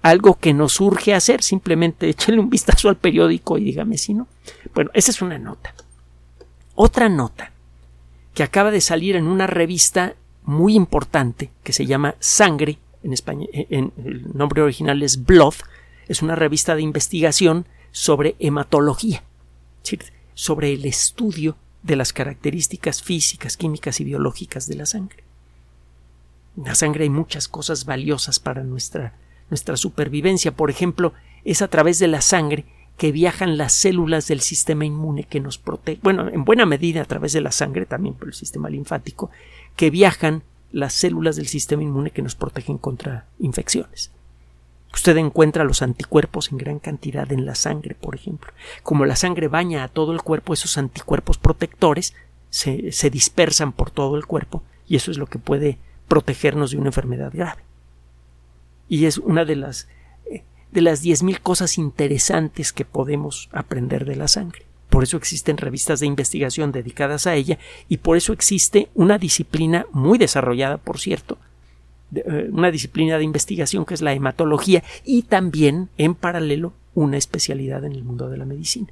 Algo 0.03 0.35
que 0.35 0.53
nos 0.53 0.81
urge 0.81 1.15
hacer, 1.15 1.43
simplemente 1.43 2.09
échale 2.09 2.39
un 2.39 2.51
vistazo 2.51 2.89
al 2.89 2.97
periódico 2.97 3.57
y 3.57 3.65
dígame 3.65 3.97
si 3.97 4.15
no. 4.15 4.29
Bueno, 4.75 4.91
esa 4.93 5.11
es 5.11 5.23
una 5.23 5.39
nota. 5.39 5.75
Otra 6.75 7.09
nota 7.09 7.53
que 8.35 8.43
acaba 8.43 8.71
de 8.71 8.81
salir 8.81 9.17
en 9.17 9.27
una 9.27 9.47
revista 9.47 10.15
muy 10.43 10.75
importante 10.75 11.51
que 11.63 11.73
se 11.73 11.87
llama 11.87 12.17
Sangre, 12.19 12.79
en 13.03 13.13
España, 13.13 13.47
en, 13.53 13.93
el 14.05 14.37
nombre 14.37 14.63
original 14.63 15.03
es 15.03 15.25
Blood, 15.25 15.55
es 16.09 16.21
una 16.21 16.35
revista 16.35 16.75
de 16.75 16.83
investigación 16.83 17.67
sobre 17.93 18.35
hematología, 18.41 19.23
sobre 20.35 20.73
el 20.73 20.85
estudio 20.85 21.57
de 21.85 21.97
las 21.97 22.13
características 22.13 23.03
físicas, 23.03 23.57
químicas 23.57 24.01
y 24.01 24.05
biológicas 24.05 24.67
de 24.67 24.75
la 24.75 24.87
sangre. 24.87 25.23
En 26.57 26.65
la 26.65 26.75
sangre 26.75 27.05
hay 27.05 27.11
muchas 27.11 27.47
cosas 27.47 27.85
valiosas 27.85 28.41
para 28.41 28.65
nuestra, 28.65 29.15
nuestra 29.51 29.77
supervivencia. 29.77 30.53
Por 30.53 30.71
ejemplo, 30.71 31.13
es 31.45 31.63
a 31.63 31.69
través 31.69 31.99
de 31.99 32.09
la 32.09 32.23
sangre 32.23 32.65
que 32.97 33.13
viajan 33.13 33.59
las 33.59 33.73
células 33.73 34.29
del 34.29 34.41
sistema 34.41 34.85
inmune 34.85 35.25
que 35.25 35.41
nos 35.41 35.59
protege, 35.59 36.01
bueno, 36.03 36.29
en 36.29 36.45
buena 36.45 36.65
medida 36.65 37.03
a 37.03 37.07
través 37.07 37.33
de 37.33 37.41
la 37.41 37.51
sangre, 37.53 37.87
también 37.87 38.15
por 38.15 38.29
el 38.29 38.35
sistema 38.35 38.71
linfático, 38.71 39.31
que 39.77 39.91
viajan 39.91 40.43
las 40.73 40.95
células 40.95 41.37
del 41.37 41.49
sistema 41.49 41.83
inmune 41.83 42.13
que 42.13 42.23
nos 42.23 42.35
protegen 42.35 42.79
contra 42.79 43.27
infecciones. 43.39 44.11
Usted 44.95 45.17
encuentra 45.17 45.65
los 45.65 45.83
anticuerpos 45.83 46.53
en 46.53 46.59
gran 46.59 46.79
cantidad 46.79 47.31
en 47.33 47.45
la 47.45 47.57
sangre, 47.57 47.97
por 47.97 48.15
ejemplo. 48.15 48.53
Como 48.85 49.05
la 49.05 49.17
sangre 49.17 49.49
baña 49.49 49.83
a 49.83 49.89
todo 49.89 50.13
el 50.13 50.23
cuerpo, 50.23 50.55
esos 50.55 50.79
anticuerpos 50.79 51.37
protectores 51.37 52.15
se, 52.49 52.93
se 52.93 53.11
dispersan 53.11 53.73
por 53.73 53.91
todo 53.91 54.17
el 54.17 54.25
cuerpo 54.25 54.63
y 54.87 54.97
eso 54.97 55.11
es 55.11 55.19
lo 55.19 55.27
que 55.27 55.41
puede 55.41 55.79
protegernos 56.07 56.71
de 56.71 56.79
una 56.79 56.89
enfermedad 56.89 57.33
grave. 57.35 57.63
Y 58.89 59.07
es 59.07 59.19
una 59.19 59.45
de 59.45 59.57
las 59.57 59.89
eh, 60.31 60.45
de 60.71 60.81
las 60.81 61.03
diez 61.03 61.25
mil 61.25 61.41
cosas 61.41 61.77
interesantes 61.77 62.73
que 62.73 62.85
podemos 62.85 63.49
aprender 63.53 64.05
de 64.05 64.17
la 64.17 64.29
sangre. 64.29 64.65
Por 64.91 65.03
eso 65.03 65.17
existen 65.17 65.57
revistas 65.57 65.99
de 66.01 66.07
investigación 66.07 66.71
dedicadas 66.71 67.27
a 67.27 67.35
ella 67.35 67.59
y 67.89 67.97
por 67.97 68.17
eso 68.17 68.33
existe 68.33 68.91
una 68.95 69.19
disciplina 69.19 69.87
muy 69.91 70.19
desarrollada, 70.19 70.77
por 70.77 71.01
cierto, 71.01 71.37
eh, 72.15 72.49
una 72.51 72.71
disciplina 72.71 73.19
de 73.19 73.25
investigación 73.25 73.85
que 73.85 73.95
es 73.95 74.03
la 74.03 74.13
hematología 74.13 74.83
y 75.05 75.23
también 75.23 75.89
en 75.99 76.15
paralelo 76.15 76.73
una 76.95 77.17
especialidad 77.17 77.85
en 77.85 77.93
el 77.93 78.05
mundo 78.05 78.29
de 78.29 78.37
la 78.37 78.45
medicina. 78.45 78.89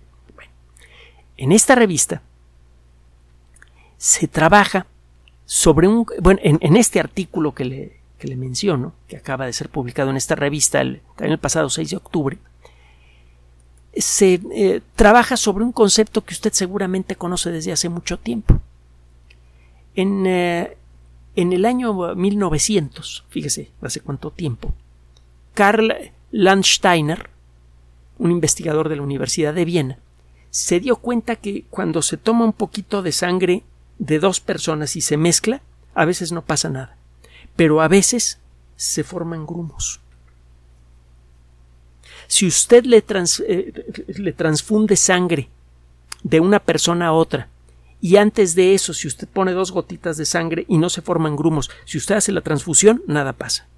en 1.37 1.52
esta 1.52 1.74
revista 1.74 2.22
se 3.96 4.28
trabaja 4.28 4.87
sobre 5.44 5.88
un 5.88 6.06
bueno 6.20 6.40
en, 6.42 6.76
este 6.76 6.98
artículo 7.00 7.54
que 7.54 7.64
le, 7.64 7.96
que 8.18 8.28
le, 8.28 8.37
menciono 8.37 8.94
que 9.08 9.16
acaba 9.16 9.46
de 9.46 9.52
ser 9.52 9.68
publicado 9.68 10.11
en 10.11 10.16
esta 10.16 10.35
revista 10.35 10.80
el, 10.80 11.00
el 11.18 11.38
pasado 11.38 11.70
6 11.70 11.90
de 11.90 11.96
octubre 11.96 12.38
se 13.96 14.40
eh, 14.52 14.80
trabaja 14.96 15.37
sobre 15.37 15.64
un 15.64 15.72
concepto 15.72 16.24
que 16.24 16.35
usted 16.35 16.52
seguramente 16.52 17.16
conoce 17.16 17.50
desde 17.50 17.72
hace 17.72 17.88
mucho 17.88 18.18
tiempo. 18.18 18.58
En, 19.94 20.24
eh, 20.26 20.76
en 21.34 21.52
el 21.52 21.64
año 21.64 22.14
1900, 22.14 23.24
fíjese, 23.28 23.70
hace 23.80 24.00
cuánto 24.00 24.30
tiempo, 24.30 24.74
Karl 25.54 26.12
Landsteiner, 26.30 27.30
un 28.18 28.30
investigador 28.30 28.88
de 28.88 28.96
la 28.96 29.02
Universidad 29.02 29.54
de 29.54 29.64
Viena, 29.64 29.98
se 30.50 30.80
dio 30.80 30.96
cuenta 30.96 31.36
que 31.36 31.64
cuando 31.70 32.02
se 32.02 32.18
toma 32.18 32.44
un 32.44 32.52
poquito 32.52 33.02
de 33.02 33.12
sangre 33.12 33.62
de 33.98 34.18
dos 34.18 34.40
personas 34.40 34.96
y 34.96 35.00
se 35.00 35.16
mezcla, 35.16 35.62
a 35.94 36.04
veces 36.04 36.32
no 36.32 36.42
pasa 36.42 36.68
nada, 36.68 36.96
pero 37.56 37.80
a 37.80 37.88
veces 37.88 38.38
se 38.76 39.04
forman 39.04 39.46
grumos. 39.46 40.00
Si 42.26 42.46
usted 42.46 42.84
le, 42.84 43.04
eh, 43.46 43.94
le 44.08 44.32
transfunde 44.32 44.96
sangre 44.96 45.48
de 46.22 46.40
una 46.40 46.60
persona 46.60 47.08
a 47.08 47.12
otra 47.12 47.48
y 48.02 48.16
antes 48.16 48.56
de 48.56 48.74
eso, 48.74 48.92
si 48.92 49.06
usted 49.06 49.28
pone 49.28 49.52
dos 49.52 49.70
gotitas 49.70 50.16
de 50.16 50.26
sangre 50.26 50.66
y 50.68 50.76
no 50.76 50.90
se 50.90 51.02
forman 51.02 51.36
grumos, 51.36 51.70
si 51.84 51.98
usted 51.98 52.16
hace 52.16 52.32
la 52.32 52.40
transfusión, 52.40 53.02
nada 53.06 53.32
pasa. 53.32 53.68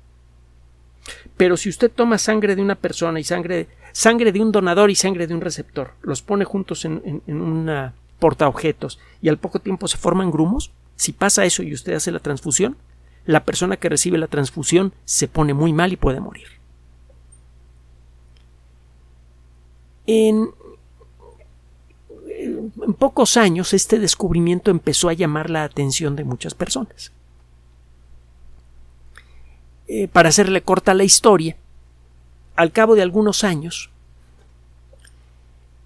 Pero 1.36 1.58
si 1.58 1.68
usted 1.68 1.92
toma 1.92 2.16
sangre 2.16 2.56
de 2.56 2.62
una 2.62 2.74
persona 2.74 3.20
y 3.20 3.24
sangre, 3.24 3.68
sangre 3.92 4.32
de 4.32 4.40
un 4.40 4.50
donador 4.50 4.90
y 4.90 4.94
sangre 4.94 5.26
de 5.26 5.34
un 5.34 5.42
receptor, 5.42 5.92
los 6.00 6.22
pone 6.22 6.46
juntos 6.46 6.86
en, 6.86 7.02
en, 7.04 7.22
en 7.26 7.42
una 7.42 7.92
portaobjetos 8.18 8.98
y 9.20 9.28
al 9.28 9.36
poco 9.36 9.58
tiempo 9.58 9.88
se 9.88 9.98
forman 9.98 10.30
grumos, 10.30 10.72
si 10.96 11.12
pasa 11.12 11.44
eso 11.44 11.62
y 11.62 11.74
usted 11.74 11.92
hace 11.92 12.10
la 12.10 12.20
transfusión, 12.20 12.78
la 13.26 13.44
persona 13.44 13.76
que 13.76 13.90
recibe 13.90 14.16
la 14.16 14.28
transfusión 14.28 14.94
se 15.04 15.28
pone 15.28 15.52
muy 15.52 15.74
mal 15.74 15.92
y 15.92 15.96
puede 15.96 16.20
morir. 16.20 16.48
En, 20.06 20.48
pocos 22.98 23.36
años 23.36 23.72
este 23.72 23.98
descubrimiento 23.98 24.70
empezó 24.70 25.08
a 25.08 25.14
llamar 25.14 25.50
la 25.50 25.64
atención 25.64 26.16
de 26.16 26.24
muchas 26.24 26.54
personas. 26.54 27.12
Eh, 29.86 30.08
para 30.08 30.30
hacerle 30.30 30.62
corta 30.62 30.94
la 30.94 31.04
historia, 31.04 31.56
al 32.56 32.72
cabo 32.72 32.94
de 32.94 33.02
algunos 33.02 33.44
años, 33.44 33.90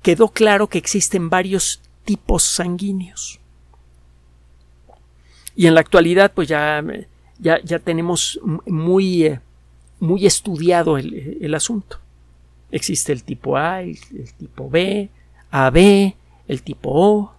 quedó 0.03 0.29
claro 0.29 0.69
que 0.69 0.79
existen 0.79 1.31
varios 1.31 1.81
tipos 2.05 2.43
sanguíneos. 2.43 3.41
Y 5.57 5.67
en 5.67 5.75
la 5.75 5.81
actualidad, 5.81 6.33
pues 6.33 6.49
ya, 6.49 6.85
ya, 7.39 7.61
ya 7.63 7.79
tenemos 7.81 8.39
muy, 8.67 9.25
eh, 9.25 9.41
muy 9.99 10.27
estudiado 10.27 10.99
el, 10.99 11.39
el 11.41 11.55
asunto. 11.55 11.99
Existe 12.71 13.13
el 13.13 13.25
tipo 13.25 13.57
A, 13.57 13.83
el, 13.83 13.99
tipo 14.39 14.69
B, 14.69 15.09
AB, 15.51 16.15
el 16.49 16.63
tipo 16.63 16.91
O, 16.93 17.33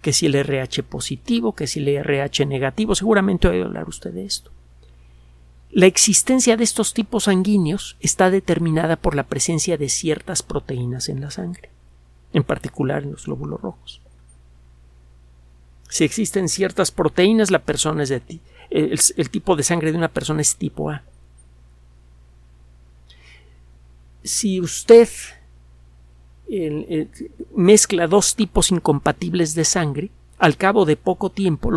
que 0.00 0.12
si 0.12 0.26
el 0.26 0.34
RH 0.34 0.82
positivo, 0.82 1.54
que 1.54 1.66
si 1.66 1.80
el 1.80 1.88
RH 1.88 2.46
negativo, 2.46 2.94
seguramente 2.94 3.46
oído 3.46 3.66
hablar 3.66 3.88
usted 3.88 4.12
de 4.12 4.24
esto. 4.24 4.50
La 5.70 5.86
existencia 5.86 6.56
de 6.56 6.64
estos 6.64 6.92
tipos 6.92 7.24
sanguíneos 7.24 7.96
está 8.00 8.30
determinada 8.30 8.96
por 8.96 9.14
la 9.14 9.22
presencia 9.22 9.78
de 9.78 9.88
ciertas 9.88 10.42
proteínas 10.42 11.08
en 11.08 11.20
la 11.20 11.30
sangre, 11.30 11.70
en 12.32 12.42
particular 12.42 13.04
en 13.04 13.12
los 13.12 13.26
glóbulos 13.26 13.60
rojos. 13.60 14.02
Si 15.88 16.04
existen 16.04 16.48
ciertas 16.48 16.90
proteínas, 16.90 17.50
la 17.50 17.60
persona 17.60 18.02
es 18.02 18.08
de 18.08 18.22
el, 18.70 18.98
el 19.16 19.30
tipo 19.30 19.54
de 19.54 19.62
sangre 19.62 19.92
de 19.92 19.98
una 19.98 20.08
persona 20.08 20.40
es 20.40 20.56
tipo 20.56 20.90
A 20.90 21.04
si 24.24 24.60
usted 24.60 25.08
mezcla 27.54 28.06
dos 28.06 28.34
tipos 28.34 28.70
incompatibles 28.70 29.54
de 29.54 29.64
sangre, 29.64 30.10
al 30.38 30.56
cabo 30.56 30.84
de 30.84 30.96
poco 30.96 31.30
tiempo 31.30 31.70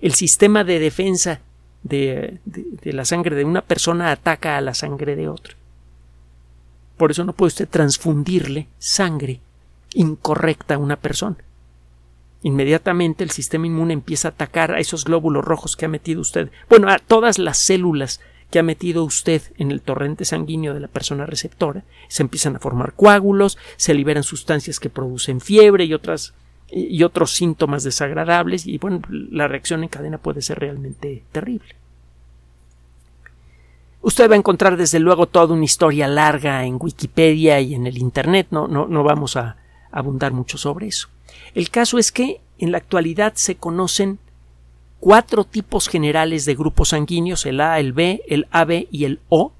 el 0.00 0.12
sistema 0.12 0.62
de 0.64 0.78
defensa 0.78 1.40
de, 1.82 2.38
la 2.84 3.04
sangre 3.04 3.36
de 3.36 3.44
una 3.44 3.62
persona 3.62 4.10
ataca 4.10 4.56
a 4.56 4.60
la 4.60 4.74
sangre 4.74 5.16
de 5.16 5.28
otra. 5.28 5.54
Por 6.96 7.10
eso 7.10 7.24
no 7.24 7.32
puede 7.32 7.48
usted 7.48 7.68
transfundirle 7.68 8.68
sangre 8.78 9.40
incorrecta 9.94 10.74
a 10.74 10.78
una 10.78 10.96
persona. 10.96 11.36
Inmediatamente 12.42 13.24
el 13.24 13.30
sistema 13.30 13.66
inmune 13.66 13.94
empieza 13.94 14.28
a 14.28 14.30
atacar 14.32 14.72
a 14.72 14.80
esos 14.80 15.04
glóbulos 15.04 15.44
rojos 15.44 15.76
que 15.76 15.86
ha 15.86 15.88
metido 15.88 16.20
usted, 16.20 16.50
bueno, 16.68 16.90
a 16.90 16.98
todas 16.98 17.38
las 17.38 17.58
células 17.58 18.20
que 18.54 18.60
ha 18.60 18.62
metido 18.62 19.02
usted 19.02 19.42
en 19.58 19.72
el 19.72 19.80
torrente 19.80 20.24
sanguíneo 20.24 20.74
de 20.74 20.78
la 20.78 20.86
persona 20.86 21.26
receptora, 21.26 21.82
se 22.06 22.22
empiezan 22.22 22.54
a 22.54 22.60
formar 22.60 22.92
coágulos, 22.92 23.58
se 23.76 23.94
liberan 23.94 24.22
sustancias 24.22 24.78
que 24.78 24.90
producen 24.90 25.40
fiebre 25.40 25.86
y 25.86 25.92
otras 25.92 26.34
y 26.70 27.02
otros 27.02 27.32
síntomas 27.32 27.82
desagradables 27.82 28.64
y 28.68 28.78
bueno, 28.78 29.02
la 29.08 29.48
reacción 29.48 29.82
en 29.82 29.88
cadena 29.88 30.18
puede 30.18 30.40
ser 30.40 30.60
realmente 30.60 31.24
terrible. 31.32 31.74
Usted 34.00 34.30
va 34.30 34.34
a 34.34 34.38
encontrar 34.38 34.76
desde 34.76 35.00
luego 35.00 35.26
toda 35.26 35.52
una 35.52 35.64
historia 35.64 36.06
larga 36.06 36.64
en 36.64 36.78
Wikipedia 36.80 37.58
y 37.58 37.74
en 37.74 37.88
el 37.88 37.98
Internet, 37.98 38.46
no, 38.52 38.68
no, 38.68 38.86
no 38.86 39.02
vamos 39.02 39.36
a 39.36 39.56
abundar 39.90 40.32
mucho 40.32 40.58
sobre 40.58 40.86
eso. 40.86 41.08
El 41.56 41.70
caso 41.70 41.98
es 41.98 42.12
que 42.12 42.40
en 42.58 42.70
la 42.70 42.78
actualidad 42.78 43.32
se 43.34 43.56
conocen 43.56 44.20
cuatro 45.04 45.44
tipos 45.44 45.86
generales 45.86 46.46
de 46.46 46.54
grupos 46.54 46.88
sanguíneos, 46.88 47.44
el 47.44 47.60
A, 47.60 47.78
el 47.78 47.92
B, 47.92 48.22
el 48.26 48.46
AB 48.50 48.88
y 48.90 49.04
el 49.04 49.20
O, 49.28 49.52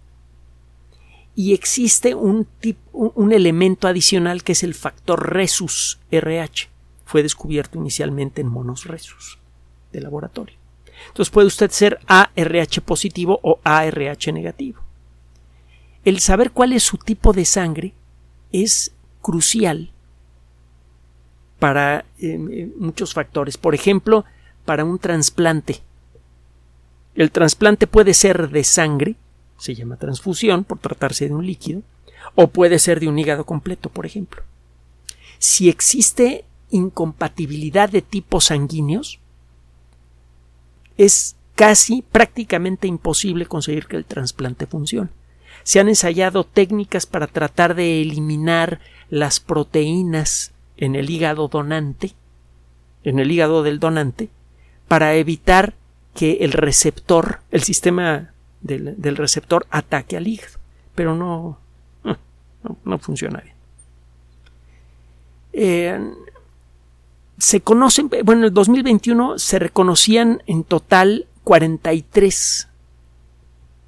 y 1.35 1.53
existe 1.53 2.15
un, 2.15 2.49
un 2.93 3.31
elemento 3.31 3.87
adicional 3.87 4.43
que 4.43 4.53
es 4.53 4.63
el 4.63 4.73
factor 4.73 5.35
resus 5.35 5.99
RH. 6.11 6.71
Fue 7.05 7.23
descubierto 7.23 7.77
inicialmente 7.77 8.41
en 8.41 8.49
monos 8.49 8.87
resus 8.87 9.39
de 9.93 10.01
laboratorio. 10.01 10.57
Entonces 11.09 11.31
puede 11.31 11.49
usted 11.49 11.71
ser 11.71 12.01
ARH 12.07 12.81
positivo 12.83 13.39
o 13.43 13.61
ARH 13.65 14.33
negativo. 14.33 14.81
El 16.07 16.21
saber 16.21 16.53
cuál 16.53 16.73
es 16.73 16.85
su 16.85 16.97
tipo 16.97 17.35
de 17.35 17.45
sangre 17.45 17.93
es 18.51 18.95
crucial 19.21 19.91
para 21.59 22.07
eh, 22.19 22.39
eh, 22.51 22.73
muchos 22.79 23.13
factores. 23.13 23.59
Por 23.59 23.75
ejemplo, 23.75 24.25
para 24.65 24.85
un 24.85 24.99
trasplante. 24.99 25.81
El 27.15 27.31
trasplante 27.31 27.87
puede 27.87 28.15
ser 28.15 28.51
de 28.51 28.65
sangre, 28.65 29.17
se 29.59 29.75
llama 29.75 29.97
transfusión 29.97 30.65
por 30.65 30.79
tratarse 30.79 31.29
de 31.29 31.35
un 31.35 31.47
líquido, 31.47 31.83
o 32.35 32.49
puede 32.49 32.79
ser 32.79 33.01
de 33.01 33.09
un 33.09 33.19
hígado 33.19 33.45
completo, 33.45 33.89
por 33.89 34.07
ejemplo. 34.07 34.43
Si 35.39 35.69
existe 35.69 36.45
incompatibilidad 36.71 37.89
de 37.89 38.03
tipos 38.03 38.47
sanguíneos, 38.47 39.21
es 40.97 41.37
casi 41.55 42.03
prácticamente 42.03 42.87
imposible 42.87 43.47
conseguir 43.47 43.87
que 43.87 43.97
el 43.97 44.05
trasplante 44.05 44.67
funcione. 44.67 45.11
Se 45.63 45.81
han 45.81 45.89
ensayado 45.89 46.45
técnicas 46.45 47.07
para 47.07 47.27
tratar 47.27 47.75
de 47.75 48.03
eliminar 48.03 48.81
las 49.09 49.41
proteínas 49.41 50.53
en 50.77 50.97
el 50.97 51.11
hígado 51.11 51.49
donante, 51.49 52.13
en 53.05 53.19
el 53.19 53.31
hígado 53.31 53.63
del 53.63 53.79
donante, 53.79 54.31
para 54.95 55.17
evitar 55.17 55.75
que 56.15 56.35
el 56.43 56.53
receptor, 56.53 57.41
el 57.51 57.65
sistema 57.65 58.31
del, 58.61 59.17
receptor 59.17 59.67
ataque 59.71 60.17
al 60.17 60.29
hígado. 60.29 60.61
Pero 60.95 61.17
no, 61.17 61.59
no, 62.85 62.99
funciona 63.01 63.41
bien. 63.41 63.57
Eh, 65.53 66.13
se 67.39 67.61
conocen, 67.61 68.09
bueno, 68.23 68.43
en 68.43 68.45
el 68.45 68.55
2021 68.55 69.37
se 69.41 69.59
reconocían 69.59 70.45
en 70.47 70.63
total 70.63 71.27
43 71.43 72.69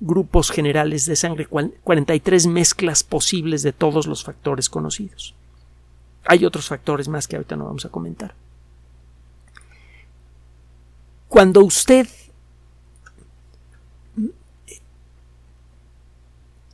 grupos 0.00 0.50
generales 0.50 1.06
de 1.06 1.14
sangre, 1.14 1.46
43 1.46 2.48
mezclas 2.48 3.04
posibles 3.04 3.62
de 3.62 3.72
todos 3.72 4.08
los 4.08 4.24
factores 4.24 4.68
conocidos. 4.68 5.36
Hay 6.24 6.44
otros 6.44 6.66
factores 6.66 7.06
más 7.06 7.28
que 7.28 7.36
ahorita 7.36 7.54
no 7.54 7.66
vamos 7.66 7.84
a 7.84 7.90
comentar. 7.90 8.34
Cuando 11.36 11.62
usted 11.62 12.08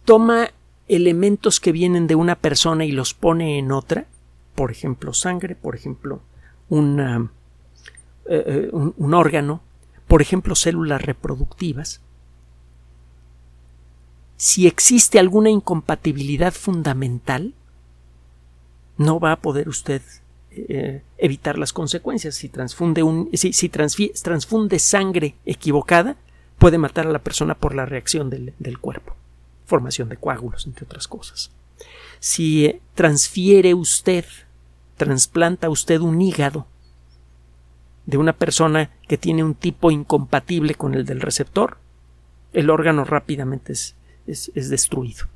toma 0.04 0.50
elementos 0.86 1.58
que 1.58 1.72
vienen 1.72 2.06
de 2.06 2.14
una 2.14 2.36
persona 2.36 2.84
y 2.84 2.92
los 2.92 3.12
pone 3.12 3.58
en 3.58 3.72
otra, 3.72 4.06
por 4.54 4.70
ejemplo 4.70 5.14
sangre, 5.14 5.56
por 5.56 5.74
ejemplo 5.74 6.20
eh, 6.70 7.26
eh, 8.26 8.70
un, 8.70 9.14
órgano, 9.14 9.62
por 10.06 10.22
ejemplo 10.22 10.54
células 10.54 11.02
reproductivas, 11.02 12.00
si 14.36 14.68
existe 14.68 15.18
alguna 15.18 15.50
incompatibilidad 15.50 16.52
fundamental, 16.52 17.52
no 18.96 19.18
va 19.18 19.32
a 19.32 19.40
poder 19.40 19.68
usted 19.68 20.02
eh, 20.54 21.02
evitar 21.18 21.58
las 21.58 21.72
consecuencias. 21.72 22.34
Si 22.34 22.48
transfunde, 22.48 23.02
un, 23.02 23.30
si, 23.34 23.68
transfunde 23.68 24.78
sangre 24.78 25.34
equivocada, 25.44 26.16
puede 26.58 26.78
matar 26.78 27.06
a 27.06 27.10
la 27.12 27.20
persona 27.20 27.54
por 27.54 27.74
la 27.74 27.86
reacción 27.86 28.30
del, 28.30 28.54
del 28.58 28.78
cuerpo, 28.78 29.14
formación 29.66 30.08
de 30.08 30.16
coágulos, 30.16 30.66
entre 30.66 30.84
otras 30.84 31.08
cosas. 31.08 31.50
Si 32.20 32.66
eh, 32.66 32.80
transfiere 32.94 33.74
usted, 33.74 34.24
trasplanta 34.96 35.70
usted 35.70 36.00
un 36.00 36.20
hígado 36.20 36.66
de 38.06 38.16
una 38.16 38.32
persona 38.32 38.90
que 39.08 39.18
tiene 39.18 39.44
un 39.44 39.54
tipo 39.54 39.90
incompatible 39.90 40.74
con 40.74 40.94
el 40.94 41.04
del 41.04 41.20
receptor, 41.20 41.78
el 42.52 42.70
órgano 42.70 43.04
rápidamente 43.04 43.72
es, 43.72 43.96
es, 44.26 44.68
destruido. 44.68 45.26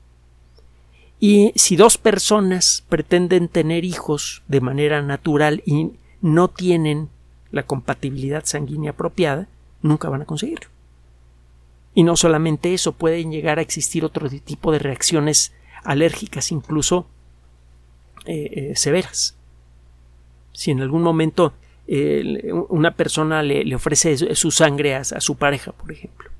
Y 1.18 1.52
si 1.56 1.76
dos 1.76 1.96
personas 1.96 2.84
pretenden 2.88 3.48
tener 3.48 3.84
hijos 3.84 4.42
de 4.48 4.60
manera 4.60 5.00
natural 5.02 5.62
y 5.64 5.92
no 6.20 6.48
tienen 6.48 7.08
la 7.50 7.62
compatibilidad 7.62 8.44
sanguínea 8.44 8.90
apropiada, 8.90 9.48
nunca 9.82 10.08
van 10.08 10.22
a 10.22 10.26
conseguirlo. 10.26 10.68
Y 11.94 12.02
no 12.02 12.16
solamente 12.16 12.74
eso, 12.74 12.92
pueden 12.92 13.30
llegar 13.30 13.58
a 13.58 13.62
existir 13.62 14.04
otro 14.04 14.28
tipo 14.28 14.72
de 14.72 14.78
reacciones 14.78 15.54
alérgicas, 15.82 16.52
incluso 16.52 17.06
eh, 18.26 18.50
eh, 18.52 18.76
severas. 18.76 19.36
Si 20.52 20.70
en 20.70 20.82
algún 20.82 21.02
momento 21.02 21.54
una 22.68 22.96
persona 22.96 23.44
le, 23.44 23.72
ofrece 23.72 24.34
su 24.34 24.50
sangre 24.50 24.96
a, 24.96 25.04
su 25.04 25.36
pareja, 25.36 25.70
por 25.70 25.92
ejemplo, 25.92 26.30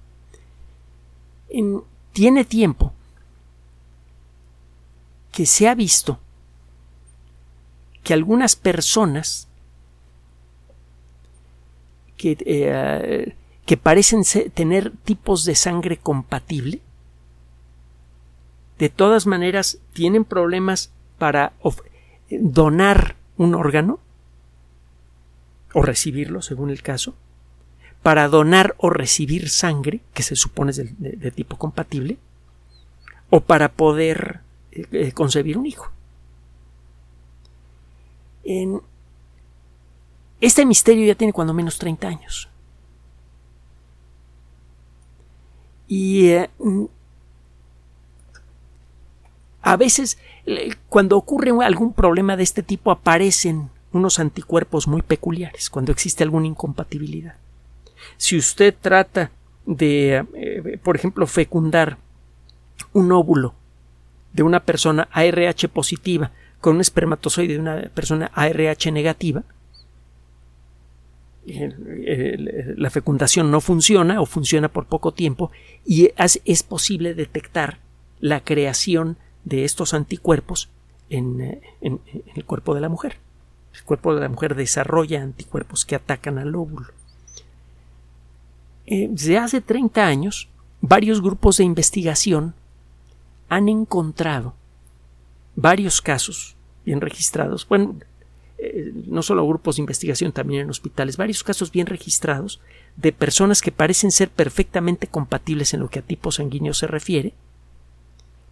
tiene 2.12 2.44
tiempo 2.44 2.92
que 5.36 5.44
se 5.44 5.68
ha 5.68 5.74
visto 5.74 6.18
que 8.02 8.14
algunas 8.14 8.56
personas 8.56 9.48
que, 12.16 12.38
eh, 12.46 13.36
que 13.66 13.76
parecen 13.76 14.22
tener 14.54 14.92
tipos 15.04 15.44
de 15.44 15.54
sangre 15.54 15.98
compatible, 15.98 16.80
de 18.78 18.88
todas 18.88 19.26
maneras 19.26 19.76
tienen 19.92 20.24
problemas 20.24 20.90
para 21.18 21.52
donar 22.30 23.16
un 23.36 23.54
órgano 23.54 24.00
o 25.74 25.82
recibirlo, 25.82 26.40
según 26.40 26.70
el 26.70 26.80
caso, 26.80 27.14
para 28.02 28.26
donar 28.28 28.74
o 28.78 28.88
recibir 28.88 29.50
sangre, 29.50 30.00
que 30.14 30.22
se 30.22 30.34
supone 30.34 30.70
es 30.70 30.78
de, 30.98 31.30
tipo 31.30 31.58
compatible, 31.58 32.16
o 33.28 33.42
para 33.42 33.70
poder 33.70 34.45
eh, 34.92 35.12
concebir 35.12 35.58
un 35.58 35.66
hijo. 35.66 35.90
En, 38.44 38.80
este 40.40 40.66
misterio 40.66 41.06
ya 41.06 41.14
tiene 41.14 41.32
cuando 41.32 41.54
menos 41.54 41.78
30 41.78 42.08
años. 42.08 42.48
Y 45.88 46.28
eh, 46.28 46.50
a 49.62 49.76
veces, 49.76 50.18
cuando 50.88 51.16
ocurre 51.16 51.52
algún 51.64 51.92
problema 51.92 52.36
de 52.36 52.42
este 52.42 52.62
tipo, 52.62 52.90
aparecen 52.90 53.70
unos 53.92 54.18
anticuerpos 54.18 54.86
muy 54.86 55.02
peculiares, 55.02 55.70
cuando 55.70 55.92
existe 55.92 56.22
alguna 56.22 56.46
incompatibilidad. 56.46 57.36
Si 58.16 58.36
usted 58.36 58.74
trata 58.80 59.30
de, 59.64 60.24
eh, 60.34 60.78
por 60.82 60.96
ejemplo, 60.96 61.26
fecundar 61.26 61.98
un 62.92 63.10
óvulo 63.12 63.54
de 64.36 64.42
una 64.42 64.60
persona 64.60 65.08
ARH 65.12 65.68
positiva 65.72 66.30
con 66.60 66.76
un 66.76 66.82
espermatozoide 66.82 67.54
de 67.54 67.58
una 67.58 67.90
persona 67.94 68.30
ARH 68.34 68.92
negativa, 68.92 69.42
la 71.46 72.90
fecundación 72.90 73.50
no 73.50 73.60
funciona 73.60 74.20
o 74.20 74.26
funciona 74.26 74.68
por 74.68 74.86
poco 74.86 75.12
tiempo 75.14 75.50
y 75.86 76.10
es 76.44 76.62
posible 76.62 77.14
detectar 77.14 77.78
la 78.20 78.40
creación 78.40 79.16
de 79.44 79.64
estos 79.64 79.94
anticuerpos 79.94 80.68
en, 81.08 81.60
el 81.80 82.44
cuerpo 82.44 82.74
de 82.74 82.80
la 82.82 82.90
mujer. 82.90 83.16
El 83.74 83.84
cuerpo 83.84 84.14
de 84.14 84.20
la 84.20 84.28
mujer 84.28 84.54
desarrolla 84.54 85.22
anticuerpos 85.22 85.86
que 85.86 85.94
atacan 85.94 86.38
al 86.38 86.54
óvulo. 86.54 86.88
Eh, 88.86 89.08
desde 89.10 89.38
hace 89.38 89.60
30 89.60 90.04
años, 90.04 90.48
varios 90.80 91.22
grupos 91.22 91.56
de 91.58 91.64
investigación 91.64 92.54
han 93.48 93.68
encontrado 93.68 94.54
varios 95.54 96.00
casos 96.00 96.56
bien 96.84 97.00
registrados, 97.00 97.66
bueno, 97.66 97.96
eh, 98.58 98.92
no 99.06 99.22
solo 99.22 99.46
grupos 99.46 99.76
de 99.76 99.82
investigación, 99.82 100.32
también 100.32 100.62
en 100.62 100.70
hospitales, 100.70 101.16
varios 101.16 101.42
casos 101.42 101.70
bien 101.70 101.86
registrados 101.86 102.60
de 102.96 103.12
personas 103.12 103.60
que 103.60 103.72
parecen 103.72 104.12
ser 104.12 104.30
perfectamente 104.30 105.06
compatibles 105.06 105.74
en 105.74 105.80
lo 105.80 105.90
que 105.90 105.98
a 105.98 106.02
tipo 106.02 106.32
sanguíneo 106.32 106.72
se 106.72 106.86
refiere, 106.86 107.34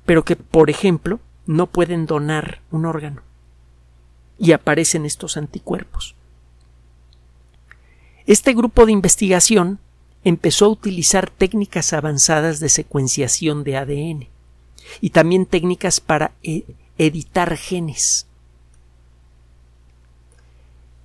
pero 0.05 0.25
que, 0.25 0.37
por 0.37 0.69
ejemplo, 0.69 1.21
no 1.47 1.67
pueden 1.67 2.07
donar 2.07 2.61
un 2.71 2.85
órgano 2.85 3.23
y 4.39 4.53
aparecen 4.53 5.07
estos 5.07 5.37
anticuerpos. 5.37 6.15
Este 8.27 8.53
grupo 8.55 8.87
de 8.87 8.93
investigación 8.93 9.79
empezó 10.25 10.67
a 10.67 10.71
utilizar 10.71 11.31
técnicas 11.31 11.93
avanzadas 11.93 12.61
de 12.61 12.69
secuenciación 12.69 13.65
de 13.65 13.77
ADN 13.77 14.34
y 15.01 15.11
también 15.11 15.47
técnicas 15.47 16.01
para 16.01 16.33
e-, 16.43 16.65
editar 16.99 17.57
genes. 17.57 18.27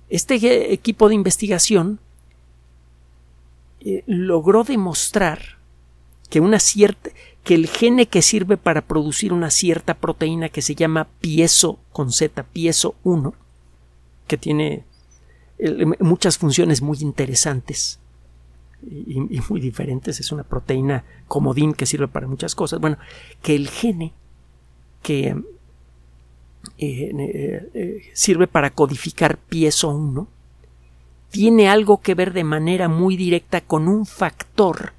Este 0.08 0.72
equipo 0.72 1.08
de 1.08 1.14
investigación 1.14 2.00
eh, 3.80 4.02
logró 4.06 4.64
demostrar 4.64 5.58
que 6.28 6.40
que 7.44 7.54
el 7.54 7.68
gene 7.68 8.06
que 8.06 8.22
sirve 8.22 8.56
para 8.56 8.82
producir 8.82 9.32
una 9.32 9.50
cierta 9.50 9.94
proteína 9.94 10.48
que 10.48 10.62
se 10.62 10.74
llama 10.74 11.08
piezo 11.20 11.78
con 11.92 12.12
Z, 12.12 12.42
piezo 12.44 12.94
1, 13.04 13.34
que 14.26 14.36
tiene 14.36 14.84
muchas 16.00 16.38
funciones 16.38 16.82
muy 16.82 16.98
interesantes 17.00 17.99
y, 18.82 19.40
muy 19.48 19.60
diferentes, 19.60 20.20
es 20.20 20.32
una 20.32 20.44
proteína 20.44 21.04
comodín 21.28 21.74
que 21.74 21.86
sirve 21.86 22.08
para 22.08 22.26
muchas 22.26 22.54
cosas. 22.54 22.80
Bueno, 22.80 22.98
que 23.42 23.54
el 23.54 23.68
gene 23.68 24.12
que 25.02 25.28
eh, 25.28 25.36
eh, 26.78 27.70
eh, 27.74 28.02
sirve 28.12 28.46
para 28.46 28.70
codificar 28.70 29.38
piezo 29.38 29.88
1 29.88 30.28
tiene 31.30 31.68
algo 31.68 32.00
que 32.00 32.14
ver 32.14 32.32
de 32.32 32.44
manera 32.44 32.88
muy 32.88 33.16
directa 33.16 33.60
con 33.60 33.88
un 33.88 34.04
factor 34.04 34.92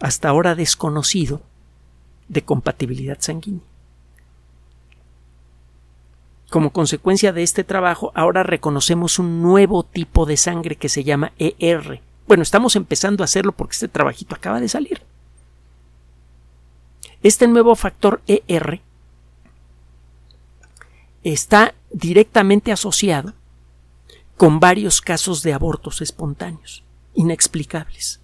hasta 0.00 0.28
ahora 0.28 0.54
desconocido 0.54 1.40
de 2.28 2.42
compatibilidad 2.42 3.16
sanguínea. 3.20 3.64
Como 6.50 6.70
consecuencia 6.70 7.32
de 7.32 7.42
este 7.42 7.64
trabajo, 7.64 8.12
ahora 8.14 8.42
reconocemos 8.42 9.18
un 9.18 9.42
nuevo 9.42 9.82
tipo 9.82 10.24
de 10.24 10.36
sangre 10.36 10.76
que 10.76 10.88
se 10.88 11.04
llama 11.04 11.32
ER. 11.38 12.00
Bueno, 12.28 12.42
estamos 12.42 12.76
empezando 12.76 13.22
a 13.22 13.24
hacerlo 13.24 13.52
porque 13.52 13.72
este 13.72 13.88
trabajito 13.88 14.34
acaba 14.34 14.60
de 14.60 14.68
salir. 14.68 15.00
Este 17.22 17.48
nuevo 17.48 17.74
factor 17.74 18.20
ER 18.26 18.82
está 21.24 21.74
directamente 21.90 22.70
asociado 22.70 23.32
con 24.36 24.60
varios 24.60 25.00
casos 25.00 25.42
de 25.42 25.54
abortos 25.54 26.02
espontáneos, 26.02 26.84
inexplicables. 27.14 28.20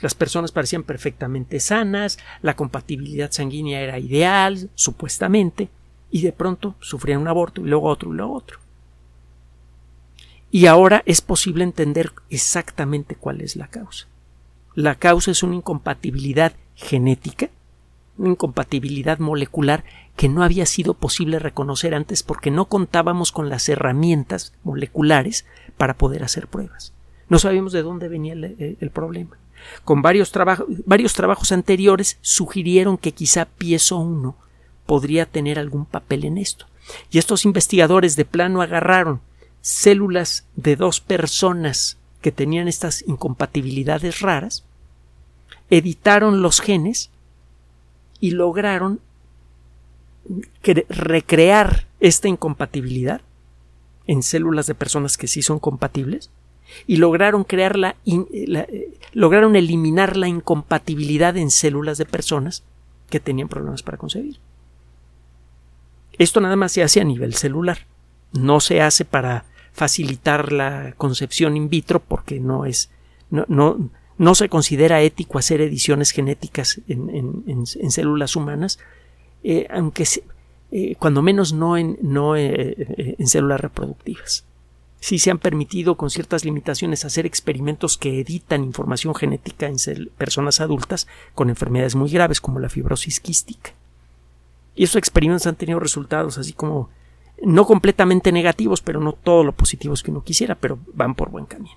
Las 0.00 0.14
personas 0.14 0.50
parecían 0.50 0.82
perfectamente 0.82 1.60
sanas, 1.60 2.18
la 2.40 2.56
compatibilidad 2.56 3.30
sanguínea 3.30 3.82
era 3.82 3.98
ideal, 3.98 4.70
supuestamente, 4.74 5.68
y 6.10 6.22
de 6.22 6.32
pronto 6.32 6.74
sufrían 6.80 7.20
un 7.20 7.28
aborto 7.28 7.60
y 7.60 7.64
luego 7.64 7.88
otro 7.88 8.12
y 8.12 8.16
luego 8.16 8.32
otro. 8.32 8.63
Y 10.54 10.66
ahora 10.66 11.02
es 11.04 11.20
posible 11.20 11.64
entender 11.64 12.12
exactamente 12.30 13.16
cuál 13.16 13.40
es 13.40 13.56
la 13.56 13.66
causa. 13.66 14.06
La 14.76 14.94
causa 14.94 15.32
es 15.32 15.42
una 15.42 15.56
incompatibilidad 15.56 16.52
genética, 16.76 17.50
una 18.18 18.30
incompatibilidad 18.30 19.18
molecular 19.18 19.82
que 20.14 20.28
no 20.28 20.44
había 20.44 20.64
sido 20.64 20.94
posible 20.94 21.40
reconocer 21.40 21.92
antes 21.92 22.22
porque 22.22 22.52
no 22.52 22.66
contábamos 22.66 23.32
con 23.32 23.48
las 23.48 23.68
herramientas 23.68 24.52
moleculares 24.62 25.44
para 25.76 25.94
poder 25.94 26.22
hacer 26.22 26.46
pruebas. 26.46 26.92
No 27.28 27.40
sabíamos 27.40 27.72
de 27.72 27.82
dónde 27.82 28.06
venía 28.06 28.34
el, 28.34 28.76
el 28.80 28.90
problema 28.90 29.36
con 29.84 30.02
varios, 30.02 30.32
varios 30.86 31.14
trabajos 31.14 31.50
anteriores 31.50 32.18
sugirieron 32.20 32.96
que 32.96 33.10
quizá 33.10 33.46
Piezo 33.46 33.98
1 33.98 34.36
podría 34.86 35.26
tener 35.26 35.58
algún 35.58 35.84
papel 35.84 36.24
en 36.24 36.38
esto. 36.38 36.66
Y 37.10 37.18
estos 37.18 37.44
investigadores 37.44 38.14
de 38.14 38.24
plano 38.24 38.62
agarraron 38.62 39.20
células 39.64 40.44
de 40.56 40.76
dos 40.76 41.00
personas 41.00 41.96
que 42.20 42.30
tenían 42.30 42.68
estas 42.68 43.02
incompatibilidades 43.08 44.20
raras, 44.20 44.62
editaron 45.70 46.42
los 46.42 46.60
genes 46.60 47.08
y 48.20 48.32
lograron 48.32 49.00
recrear 50.90 51.86
esta 51.98 52.28
incompatibilidad 52.28 53.22
en 54.06 54.22
células 54.22 54.66
de 54.66 54.74
personas 54.74 55.16
que 55.16 55.28
sí 55.28 55.40
son 55.40 55.58
compatibles 55.58 56.28
y 56.86 56.98
lograron 56.98 57.42
crear 57.42 57.78
la, 57.78 57.96
eh, 58.04 58.98
lograron 59.14 59.56
eliminar 59.56 60.18
la 60.18 60.28
incompatibilidad 60.28 61.38
en 61.38 61.50
células 61.50 61.96
de 61.96 62.04
personas 62.04 62.64
que 63.08 63.18
tenían 63.18 63.48
problemas 63.48 63.82
para 63.82 63.96
concebir. 63.96 64.36
Esto 66.18 66.42
nada 66.42 66.56
más 66.56 66.72
se 66.72 66.82
hace 66.82 67.00
a 67.00 67.04
nivel 67.04 67.32
celular, 67.32 67.86
no 68.32 68.60
se 68.60 68.82
hace 68.82 69.06
para 69.06 69.46
facilitar 69.74 70.52
la 70.52 70.94
concepción 70.96 71.56
in 71.56 71.68
vitro 71.68 72.00
porque 72.00 72.40
no 72.40 72.64
es 72.64 72.90
no, 73.30 73.44
no, 73.48 73.90
no 74.16 74.34
se 74.34 74.48
considera 74.48 75.02
ético 75.02 75.38
hacer 75.38 75.60
ediciones 75.60 76.12
genéticas 76.12 76.80
en, 76.86 77.66
células 77.66 78.36
humanas, 78.36 78.78
eh, 79.42 79.66
aunque 79.70 80.04
eh, 80.70 80.94
cuando 80.98 81.20
menos 81.20 81.52
no 81.52 81.76
en, 81.76 81.98
no, 82.00 82.36
eh, 82.36 83.16
en 83.18 83.26
células 83.26 83.60
reproductivas. 83.60 84.44
Sí 85.00 85.18
se 85.18 85.30
han 85.30 85.38
permitido 85.38 85.96
con 85.96 86.08
ciertas 86.08 86.44
limitaciones 86.44 87.04
hacer 87.04 87.26
experimentos 87.26 87.98
que 87.98 88.20
editan 88.20 88.64
información 88.64 89.14
genética 89.14 89.66
en 89.66 89.76
personas 90.16 90.60
adultas 90.60 91.06
con 91.34 91.50
enfermedades 91.50 91.94
muy 91.94 92.10
graves 92.10 92.40
como 92.40 92.58
la 92.58 92.70
fibrosis 92.70 93.20
quística. 93.20 93.72
Y 94.74 94.84
esos 94.84 94.96
experimentos 94.96 95.46
han 95.46 95.56
tenido 95.56 95.78
resultados 95.78 96.38
así 96.38 96.54
como 96.54 96.88
no 97.42 97.66
completamente 97.66 98.32
negativos, 98.32 98.80
pero 98.80 99.00
no 99.00 99.12
todos 99.12 99.44
lo 99.44 99.52
positivos 99.52 100.02
que 100.02 100.10
uno 100.10 100.22
quisiera, 100.22 100.54
pero 100.54 100.78
van 100.92 101.14
por 101.14 101.30
buen 101.30 101.46
camino. 101.46 101.76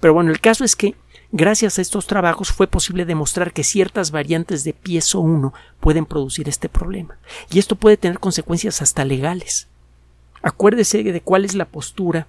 Pero 0.00 0.14
bueno, 0.14 0.30
el 0.30 0.40
caso 0.40 0.64
es 0.64 0.76
que 0.76 0.94
gracias 1.30 1.78
a 1.78 1.82
estos 1.82 2.06
trabajos 2.06 2.50
fue 2.50 2.66
posible 2.66 3.04
demostrar 3.04 3.52
que 3.52 3.64
ciertas 3.64 4.10
variantes 4.10 4.64
de 4.64 4.72
piezo 4.72 5.20
1 5.20 5.52
pueden 5.78 6.06
producir 6.06 6.48
este 6.48 6.68
problema. 6.68 7.18
Y 7.50 7.58
esto 7.58 7.76
puede 7.76 7.96
tener 7.96 8.18
consecuencias 8.18 8.82
hasta 8.82 9.04
legales. 9.04 9.68
Acuérdese 10.42 11.02
de 11.02 11.20
cuál 11.20 11.44
es 11.44 11.54
la 11.54 11.66
postura 11.66 12.26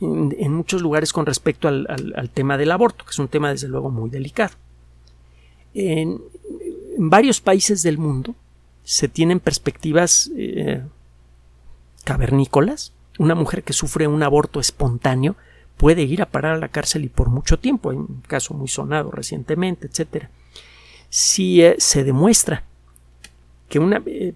en, 0.00 0.52
muchos 0.52 0.82
lugares 0.82 1.12
con 1.12 1.26
respecto 1.26 1.68
al, 1.68 2.30
tema 2.32 2.56
del 2.58 2.70
aborto, 2.70 3.04
que 3.04 3.10
es 3.10 3.18
un 3.18 3.28
tema 3.28 3.50
desde 3.50 3.68
luego 3.68 3.90
muy 3.90 4.10
delicado. 4.10 4.54
En, 5.74 6.20
varios 6.98 7.40
países 7.40 7.82
del 7.82 7.98
mundo 7.98 8.34
se 8.84 9.08
tienen 9.08 9.40
perspectivas 9.40 10.30
eh, 10.36 10.82
cavernícolas. 12.06 12.92
Una 13.18 13.34
mujer 13.34 13.64
que 13.64 13.72
sufre 13.72 14.06
un 14.06 14.22
aborto 14.22 14.60
espontáneo 14.60 15.34
puede 15.76 16.02
ir 16.02 16.22
a 16.22 16.30
parar 16.30 16.54
a 16.54 16.58
la 16.58 16.68
cárcel 16.68 17.04
y 17.04 17.08
por 17.08 17.28
mucho 17.28 17.58
tiempo. 17.58 17.90
Hay 17.90 17.96
un 17.96 18.22
caso 18.26 18.54
muy 18.54 18.68
sonado 18.68 19.10
recientemente, 19.10 19.88
etcétera. 19.88 20.30
Si 21.10 21.62
eh, 21.62 21.74
se 21.78 22.04
demuestra 22.04 22.62
que 23.68 23.80
una 23.80 24.00
eh, 24.06 24.34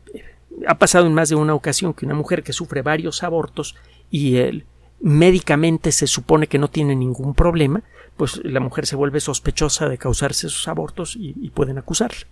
ha 0.66 0.74
pasado 0.78 1.06
en 1.06 1.14
más 1.14 1.28
de 1.28 1.36
una 1.36 1.54
ocasión 1.54 1.94
que 1.94 2.04
una 2.04 2.14
mujer 2.14 2.42
que 2.42 2.52
sufre 2.52 2.82
varios 2.82 3.22
abortos 3.22 3.76
y 4.10 4.36
el 4.36 4.64
médicamente 5.00 5.92
se 5.92 6.08
supone 6.08 6.48
que 6.48 6.58
no 6.58 6.68
tiene 6.68 6.96
ningún 6.96 7.34
problema, 7.34 7.82
pues 8.16 8.40
la 8.44 8.60
mujer 8.60 8.84
se 8.86 8.96
vuelve 8.96 9.20
sospechosa 9.20 9.88
de 9.88 9.96
causarse 9.96 10.48
esos 10.48 10.66
abortos 10.66 11.16
y, 11.16 11.50
pueden 11.50 11.78
acusarla. 11.78 12.26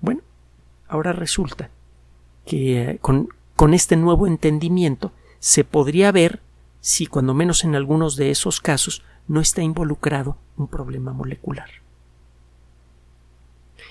Bueno, 0.00 0.20
ahora 0.88 1.12
resulta 1.12 1.70
que 2.44 2.82
eh, 2.82 2.98
con, 3.00 3.28
con 3.56 3.72
este 3.72 3.96
nuevo 3.96 4.26
entendimiento 4.26 5.12
se 5.40 5.64
podría 5.64 6.12
ver 6.12 6.40
si 6.80 7.06
cuando 7.06 7.34
menos 7.34 7.64
en 7.64 7.74
algunos 7.74 8.14
de 8.16 8.30
esos 8.30 8.60
casos 8.60 9.02
no 9.26 9.40
está 9.40 9.62
involucrado 9.62 10.36
un 10.56 10.68
problema 10.68 11.12
molecular. 11.12 11.68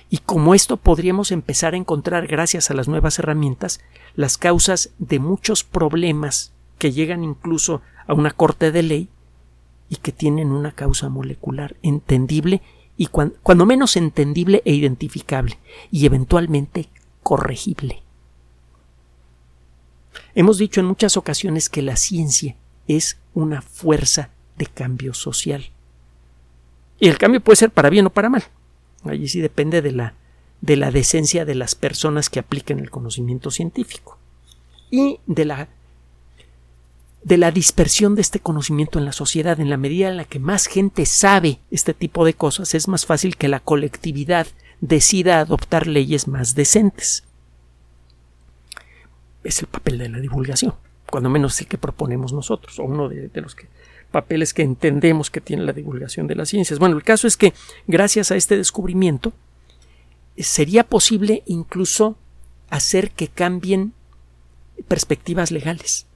Y 0.09 0.20
como 0.20 0.53
esto 0.53 0.78
podríamos 0.78 1.32
empezar 1.32 1.74
a 1.74 1.78
encontrar, 1.78 2.28
gracias 2.28 2.70
a 2.70 2.76
las 2.76 2.88
nuevas 2.88 3.18
herramientas, 3.18 3.82
las 4.16 4.38
causas 4.38 4.91
de 4.99 5.20
muchos 5.20 5.63
problemas 5.63 6.53
que 6.78 6.91
llegan 6.91 7.24
incluso 7.24 7.82
a 8.07 8.13
una 8.13 8.32
corte 8.32 8.72
de 8.72 8.84
ley 8.84 9.09
y 9.89 9.97
que 9.97 10.11
tienen 10.11 10.51
una 10.51 10.72
causa 10.74 11.09
molecular 11.09 11.76
entendible 11.82 12.61
y 12.97 13.07
cuando 13.07 13.66
menos 13.66 13.97
entendible 13.97 14.61
e 14.63 14.74
identificable 14.74 15.57
y 15.91 16.05
eventualmente 16.05 16.88
corregible. 17.24 18.05
Hemos 20.36 20.57
dicho 20.57 20.81
en 20.81 20.86
muchas 20.86 21.15
ocasiones 21.15 21.69
que 21.69 21.81
la 21.81 21.95
ciencia 21.95 22.55
es 22.88 23.17
una 23.33 23.61
fuerza 23.61 24.29
de 24.57 24.65
cambio 24.65 25.13
social. 25.13 25.71
Y 26.99 27.07
el 27.07 27.17
cambio 27.17 27.41
puede 27.41 27.55
ser 27.55 27.71
para 27.71 27.89
bien 27.89 28.05
o 28.05 28.09
para 28.09 28.29
mal. 28.29 28.43
Allí 29.05 29.27
sí 29.27 29.39
depende 29.39 29.81
de 29.81 29.91
la, 29.91 30.13
de 30.61 30.75
la 30.75 30.91
decencia 30.91 31.45
de 31.45 31.55
las 31.55 31.75
personas 31.75 32.29
que 32.29 32.39
apliquen 32.39 32.79
el 32.79 32.89
conocimiento 32.89 33.49
científico 33.49 34.17
y 34.91 35.19
de 35.25 35.45
la 35.45 35.69
de 37.23 37.38
la 37.38 37.49
dispersión 37.49 38.13
de 38.13 38.21
este 38.21 38.39
conocimiento 38.39 38.99
en 38.99 39.05
la 39.05 39.11
sociedad. 39.11 39.59
En 39.59 39.71
la 39.71 39.77
medida 39.77 40.09
en 40.09 40.17
la 40.17 40.25
que 40.25 40.38
más 40.38 40.67
gente 40.67 41.07
sabe 41.07 41.59
este 41.71 41.95
tipo 41.95 42.23
de 42.23 42.36
cosas, 42.36 42.75
es 42.75 42.88
más 42.88 43.07
fácil 43.07 43.36
que 43.36 43.47
la 43.47 43.59
colectividad 43.59 44.45
decida 44.79 45.39
adoptar 45.39 45.88
leyes 45.88 46.27
más 46.27 46.53
decentes. 46.53 47.23
Es 49.46 49.62
el 49.62 49.68
papel 49.68 49.98
de 49.98 50.10
la 50.10 50.20
divulgación 50.20 50.74
cuando 51.10 51.30
menos 51.30 51.60
el 51.62 51.68
que 51.68 51.78
proponemos 51.78 52.34
nosotros, 52.34 52.80
o 52.80 52.84
uno 52.84 53.10
de, 53.10 53.30
los 53.36 53.56
papeles 54.12 54.54
que 54.54 54.64
entendemos 54.64 55.30
que 55.30 55.41
tiene 55.41 55.64
la 55.64 55.74
divulgación 55.74 56.28
de 56.28 56.36
las 56.36 56.50
ciencias. 56.50 56.80
Bueno, 56.80 56.98
el 56.98 57.04
caso 57.04 57.28
es 57.28 57.38
que 57.38 57.54
gracias 57.88 58.32
a 58.32 58.36
este 58.36 58.58
descubrimiento 58.58 59.34
sería 60.38 60.84
posible 60.84 61.43
incluso 61.46 62.18
hacer 62.70 63.12
que 63.12 63.28
cambien 63.28 63.93
perspectivas 64.88 65.52
legales. 65.52 66.08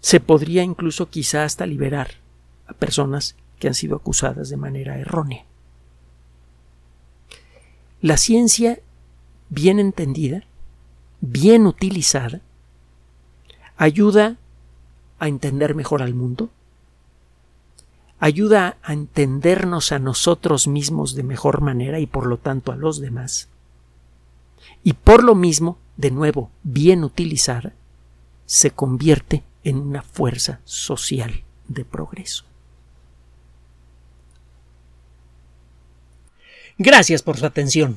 Se 0.00 0.20
podría 0.20 0.62
incluso 0.62 1.08
quizá 1.08 1.44
hasta 1.44 1.66
liberar 1.66 2.10
a 2.66 2.74
personas 2.74 3.36
que 3.58 3.68
han 3.68 3.74
sido 3.74 3.96
acusadas 3.96 4.50
de 4.50 4.56
manera 4.56 4.98
errónea. 4.98 5.44
La 8.02 8.16
ciencia 8.16 8.78
bien 9.48 9.78
entendida 9.78 10.44
bien 11.20 11.66
utilizada, 11.66 12.40
ayuda 13.76 14.36
a 15.18 15.28
entender 15.28 15.74
mejor 15.74 16.02
al 16.02 16.14
mundo, 16.14 16.50
ayuda 18.18 18.76
a 18.82 18.92
entendernos 18.92 19.92
a 19.92 19.98
nosotros 19.98 20.66
mismos 20.68 21.14
de 21.14 21.22
mejor 21.22 21.60
manera 21.60 21.98
y 22.00 22.06
por 22.06 22.26
lo 22.26 22.38
tanto 22.38 22.72
a 22.72 22.76
los 22.76 23.00
demás. 23.00 23.48
Y 24.82 24.94
por 24.94 25.22
lo 25.24 25.34
mismo, 25.34 25.78
de 25.96 26.10
nuevo, 26.10 26.50
bien 26.62 27.04
utilizada, 27.04 27.72
se 28.46 28.70
convierte 28.70 29.42
en 29.64 29.78
una 29.78 30.02
fuerza 30.02 30.60
social 30.64 31.42
de 31.68 31.84
progreso. 31.84 32.44
Gracias 36.78 37.22
por 37.22 37.38
su 37.38 37.46
atención 37.46 37.96